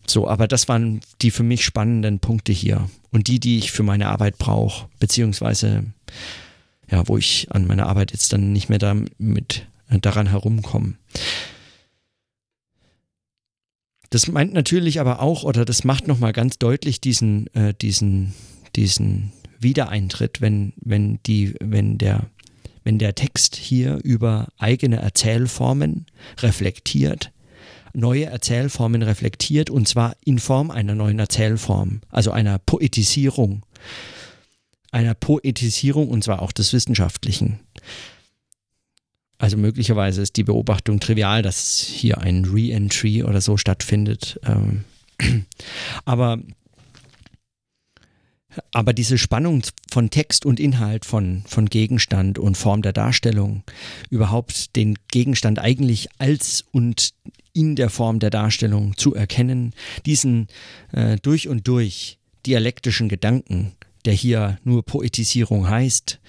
So, 0.05 0.27
aber 0.27 0.47
das 0.47 0.67
waren 0.67 0.99
die 1.21 1.31
für 1.31 1.43
mich 1.43 1.63
spannenden 1.63 2.19
Punkte 2.19 2.51
hier 2.51 2.89
und 3.11 3.27
die, 3.27 3.39
die 3.39 3.57
ich 3.57 3.71
für 3.71 3.83
meine 3.83 4.09
Arbeit 4.09 4.37
brauche, 4.37 4.89
beziehungsweise 4.99 5.85
ja, 6.89 7.07
wo 7.07 7.17
ich 7.17 7.47
an 7.51 7.65
meiner 7.65 7.87
Arbeit 7.87 8.11
jetzt 8.11 8.33
dann 8.33 8.51
nicht 8.51 8.67
mehr 8.67 8.79
damit 8.79 9.65
daran 9.89 10.27
herumkomme. 10.27 10.95
Das 14.11 14.27
meint 14.27 14.53
natürlich 14.53 14.99
aber 14.99 15.21
auch, 15.21 15.43
oder 15.43 15.65
das 15.65 15.83
macht 15.83 16.07
nochmal 16.07 16.33
ganz 16.33 16.59
deutlich 16.59 17.01
diesen, 17.01 17.47
äh, 17.55 17.73
diesen, 17.73 18.33
diesen 18.75 19.31
Wiedereintritt, 19.59 20.41
wenn, 20.41 20.73
wenn 20.75 21.19
die, 21.25 21.55
wenn 21.59 21.97
der, 21.97 22.27
wenn 22.83 22.99
der 22.99 23.15
Text 23.15 23.55
hier 23.55 23.99
über 24.03 24.49
eigene 24.59 24.97
Erzählformen 24.97 26.05
reflektiert, 26.39 27.31
neue 27.93 28.25
Erzählformen 28.25 29.01
reflektiert 29.01 29.69
und 29.69 29.87
zwar 29.87 30.15
in 30.23 30.37
Form 30.37 30.69
einer 30.69 30.93
neuen 30.93 31.17
Erzählform, 31.17 32.01
also 32.11 32.31
einer 32.31 32.59
Poetisierung 32.59 33.63
einer 34.91 35.13
Poetisierung 35.13 36.09
und 36.09 36.23
zwar 36.23 36.41
auch 36.41 36.51
des 36.51 36.73
Wissenschaftlichen. 36.73 37.59
Also 39.41 39.57
möglicherweise 39.57 40.21
ist 40.21 40.37
die 40.37 40.43
Beobachtung 40.43 40.99
trivial, 40.99 41.41
dass 41.41 41.79
hier 41.79 42.19
ein 42.19 42.45
Re-Entry 42.45 43.23
oder 43.23 43.41
so 43.41 43.57
stattfindet. 43.57 44.39
Ähm, 44.45 44.83
aber, 46.05 46.37
aber 48.71 48.93
diese 48.93 49.17
Spannung 49.17 49.63
von 49.89 50.11
Text 50.11 50.45
und 50.45 50.59
Inhalt, 50.59 51.05
von, 51.05 51.41
von 51.47 51.65
Gegenstand 51.65 52.37
und 52.37 52.55
Form 52.55 52.83
der 52.83 52.93
Darstellung, 52.93 53.63
überhaupt 54.11 54.75
den 54.75 54.93
Gegenstand 55.07 55.57
eigentlich 55.57 56.09
als 56.19 56.63
und 56.71 57.15
in 57.51 57.75
der 57.75 57.89
Form 57.89 58.19
der 58.19 58.29
Darstellung 58.29 58.95
zu 58.95 59.15
erkennen, 59.15 59.73
diesen 60.05 60.49
äh, 60.91 61.17
durch 61.19 61.47
und 61.47 61.67
durch 61.67 62.19
dialektischen 62.45 63.09
Gedanken, 63.09 63.71
der 64.05 64.13
hier 64.13 64.57
nur 64.63 64.83
Poetisierung 64.83 65.69
heißt 65.69 66.19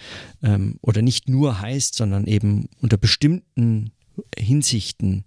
ähm, 0.43 0.79
oder 0.83 1.03
nicht 1.03 1.29
nur 1.29 1.61
heißt, 1.61 1.95
sondern 1.95 2.27
eben 2.27 2.69
unter 2.81 2.97
bestimmten 2.97 3.93
Hinsichten 4.39 5.25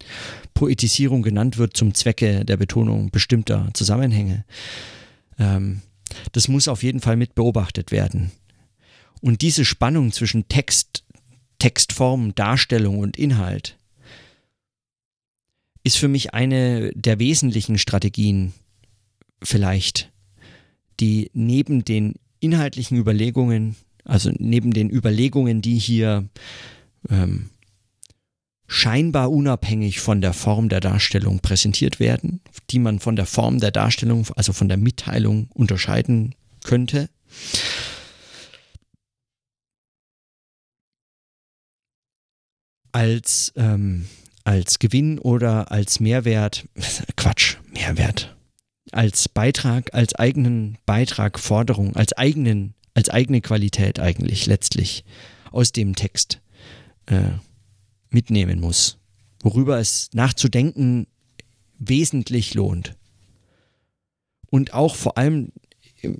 Poetisierung 0.53 1.23
genannt 1.23 1.57
wird 1.57 1.75
zum 1.75 1.93
Zwecke 1.93 2.45
der 2.45 2.57
Betonung 2.57 3.09
bestimmter 3.09 3.69
Zusammenhänge. 3.73 4.45
Ähm, 5.39 5.81
das 6.31 6.47
muss 6.47 6.67
auf 6.67 6.83
jeden 6.83 6.99
Fall 6.99 7.15
mit 7.15 7.35
beobachtet 7.35 7.91
werden. 7.91 8.31
Und 9.21 9.41
diese 9.41 9.65
Spannung 9.65 10.11
zwischen 10.11 10.47
Text, 10.47 11.03
Textform, 11.59 12.35
Darstellung 12.35 12.99
und 12.99 13.17
Inhalt 13.17 13.77
ist 15.83 15.97
für 15.97 16.07
mich 16.07 16.33
eine 16.33 16.91
der 16.93 17.19
wesentlichen 17.19 17.77
Strategien 17.77 18.53
vielleicht, 19.41 20.11
die 20.99 21.29
neben 21.33 21.85
den 21.85 22.15
inhaltlichen 22.39 22.97
Überlegungen, 22.97 23.75
also 24.03 24.31
neben 24.38 24.71
den 24.71 24.89
Überlegungen, 24.89 25.61
die 25.61 25.77
hier 25.77 26.27
ähm, 27.09 27.49
scheinbar 28.67 29.31
unabhängig 29.31 29.99
von 29.99 30.21
der 30.21 30.33
Form 30.33 30.69
der 30.69 30.79
Darstellung 30.79 31.39
präsentiert 31.39 31.99
werden, 31.99 32.41
die 32.69 32.79
man 32.79 32.99
von 32.99 33.15
der 33.15 33.25
Form 33.25 33.59
der 33.59 33.71
Darstellung, 33.71 34.27
also 34.36 34.53
von 34.53 34.67
der 34.67 34.77
Mitteilung 34.77 35.49
unterscheiden 35.53 36.36
könnte. 36.63 37.09
Als, 42.91 43.51
ähm, 43.57 44.07
als 44.45 44.79
Gewinn 44.79 45.19
oder 45.19 45.71
als 45.71 45.99
Mehrwert, 45.99 46.67
Quatsch, 47.17 47.57
Mehrwert, 47.71 48.36
als 48.91 49.29
Beitrag, 49.29 49.93
als 49.93 50.15
eigenen 50.15 50.77
Beitrag, 50.86 51.39
Forderung, 51.39 51.95
als 51.95 52.13
eigenen, 52.13 52.73
als 52.93 53.09
eigene 53.09 53.41
Qualität 53.41 53.99
eigentlich 53.99 54.45
letztlich 54.45 55.03
aus 55.51 55.71
dem 55.71 55.95
Text 55.95 56.41
äh, 57.07 57.31
mitnehmen 58.09 58.59
muss, 58.59 58.97
worüber 59.41 59.79
es 59.79 60.09
nachzudenken 60.13 61.07
wesentlich 61.77 62.53
lohnt. 62.53 62.95
Und 64.49 64.73
auch 64.73 64.95
vor 64.95 65.17
allem 65.17 65.51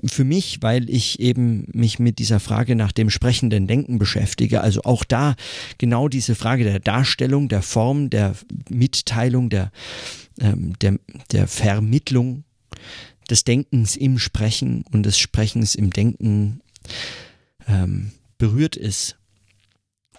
für 0.06 0.24
mich, 0.24 0.62
weil 0.62 0.90
ich 0.90 1.20
eben 1.20 1.68
mich 1.72 2.00
mit 2.00 2.20
dieser 2.20 2.40
Frage 2.40 2.76
nach 2.76 2.92
dem 2.92 3.10
sprechenden 3.10 3.68
Denken 3.68 4.00
beschäftige. 4.00 4.62
Also 4.62 4.82
auch 4.84 5.04
da 5.04 5.36
genau 5.78 6.08
diese 6.08 6.36
Frage 6.36 6.64
der 6.64 6.80
Darstellung, 6.80 7.50
der 7.50 7.62
Form, 7.62 8.10
der 8.10 8.36
Mitteilung, 8.70 9.50
der, 9.50 9.72
ähm, 10.40 10.74
der, 10.80 11.00
der 11.32 11.48
Vermittlung 11.48 12.44
des 13.30 13.44
Denkens 13.44 13.96
im 13.96 14.20
Sprechen 14.20 14.84
und 14.92 15.04
des 15.04 15.18
Sprechens 15.18 15.76
im 15.76 15.92
Denken 15.92 16.62
ähm, 17.68 18.12
berührt 18.38 18.76
ist 18.76 19.18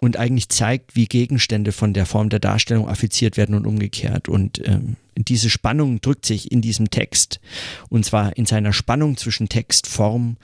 und 0.01 0.17
eigentlich 0.17 0.49
zeigt, 0.49 0.97
wie 0.97 1.07
Gegenstände 1.07 1.73
von 1.73 1.93
der 1.93 2.07
Form 2.07 2.29
der 2.29 2.41
Darstellung 2.41 2.89
affiziert 2.89 3.37
werden 3.37 3.55
und 3.55 3.67
umgekehrt. 3.67 4.29
Und 4.29 4.61
ähm, 4.67 4.97
diese 5.17 5.51
Spannung 5.51 6.01
drückt 6.01 6.27
sich 6.27 6.53
in 6.53 6.61
diesem 6.61 6.91
Text 6.91 7.41
und 7.89 8.05
zwar 8.05 8.37
in 8.37 8.47
seiner 8.47 8.73
Spannung 8.73 9.17
zwischen 9.17 9.49
Text, 9.49 9.87
Form, 9.87 10.37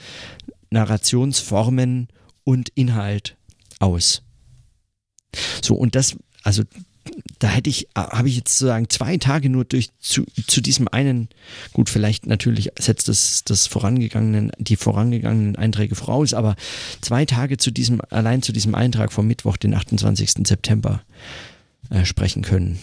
Narrationsformen 0.71 2.09
und 2.45 2.71
Inhalt 2.71 3.37
aus. 3.79 4.23
So, 5.63 5.75
und 5.75 5.95
das, 5.95 6.17
also 6.43 6.63
da 7.39 7.49
hätte 7.49 7.71
ich, 7.71 7.87
äh, 7.95 8.01
habe 8.01 8.29
ich 8.29 8.37
jetzt 8.37 8.57
sozusagen 8.57 8.89
zwei 8.89 9.17
Tage 9.17 9.49
nur 9.49 9.65
durch 9.65 9.91
zu, 9.99 10.25
zu 10.47 10.61
diesem 10.61 10.89
einen, 10.89 11.29
gut, 11.73 11.91
vielleicht 11.91 12.27
natürlich 12.27 12.71
setzt 12.79 13.09
das, 13.09 13.43
das 13.45 13.67
vorangegangenen, 13.67 14.53
die 14.59 14.77
vorangegangenen 14.77 15.57
Einträge 15.57 15.95
voraus, 15.95 16.35
aber 16.35 16.57
zwei 17.01 17.25
Tage 17.25 17.57
zu 17.57 17.71
diesem, 17.71 18.01
allein 18.11 18.43
zu 18.43 18.53
diesem 18.53 18.75
Eintrag 18.75 19.13
vom 19.13 19.27
Mittwoch, 19.27 19.57
den 19.57 19.75
28. 19.75 20.47
September, 20.47 21.03
äh, 21.91 22.05
sprechen 22.05 22.43
können. 22.43 22.79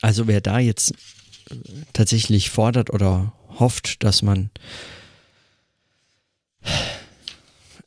Also 0.00 0.26
wer 0.26 0.40
da 0.40 0.58
jetzt 0.58 0.92
äh, 1.50 1.54
tatsächlich 1.92 2.50
fordert 2.50 2.90
oder 2.90 3.32
hofft, 3.58 4.04
dass 4.04 4.22
man 4.22 4.50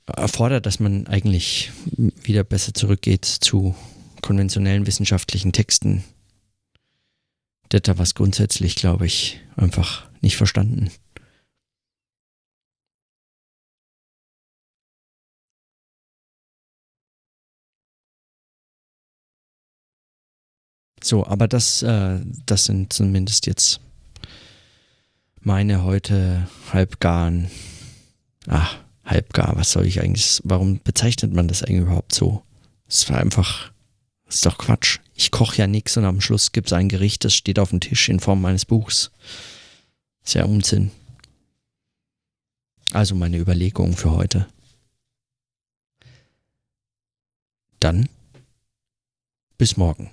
erfordert, 0.05 0.65
dass 0.65 0.79
man 0.79 1.07
eigentlich 1.07 1.71
wieder 1.95 2.43
besser 2.43 2.73
zurückgeht 2.73 3.25
zu 3.25 3.75
konventionellen 4.21 4.85
wissenschaftlichen 4.85 5.51
Texten. 5.51 6.03
Das 7.69 7.81
hat 7.87 7.97
was 7.97 8.15
grundsätzlich, 8.15 8.75
glaube 8.75 9.05
ich, 9.05 9.39
einfach 9.55 10.09
nicht 10.21 10.37
verstanden. 10.37 10.91
So, 21.03 21.25
aber 21.25 21.47
das, 21.47 21.81
äh, 21.81 22.19
das 22.45 22.65
sind 22.65 22.93
zumindest 22.93 23.47
jetzt 23.47 23.79
meine 25.39 25.83
heute 25.83 26.47
halbgaren, 26.71 27.49
ach, 28.47 28.77
halbgar. 29.05 29.55
Was 29.55 29.71
soll 29.71 29.85
ich 29.85 30.01
eigentlich, 30.01 30.41
warum 30.43 30.79
bezeichnet 30.83 31.33
man 31.33 31.47
das 31.47 31.63
eigentlich 31.63 31.81
überhaupt 31.81 32.13
so? 32.13 32.43
Es 32.87 33.09
war 33.09 33.17
einfach, 33.17 33.71
das 34.25 34.35
ist 34.35 34.45
doch 34.45 34.57
Quatsch. 34.57 34.99
Ich 35.13 35.31
koche 35.31 35.57
ja 35.57 35.67
nichts 35.67 35.97
und 35.97 36.05
am 36.05 36.21
Schluss 36.21 36.51
gibt 36.51 36.67
es 36.67 36.73
ein 36.73 36.89
Gericht, 36.89 37.23
das 37.23 37.33
steht 37.33 37.59
auf 37.59 37.69
dem 37.69 37.79
Tisch 37.79 38.09
in 38.09 38.19
Form 38.19 38.41
meines 38.41 38.65
Buchs. 38.65 39.11
Ist 40.23 40.35
ja 40.35 40.45
Unsinn. 40.45 40.91
Also 42.91 43.15
meine 43.15 43.37
Überlegungen 43.37 43.95
für 43.95 44.11
heute. 44.11 44.47
Dann 47.79 48.09
bis 49.57 49.77
morgen. 49.77 50.11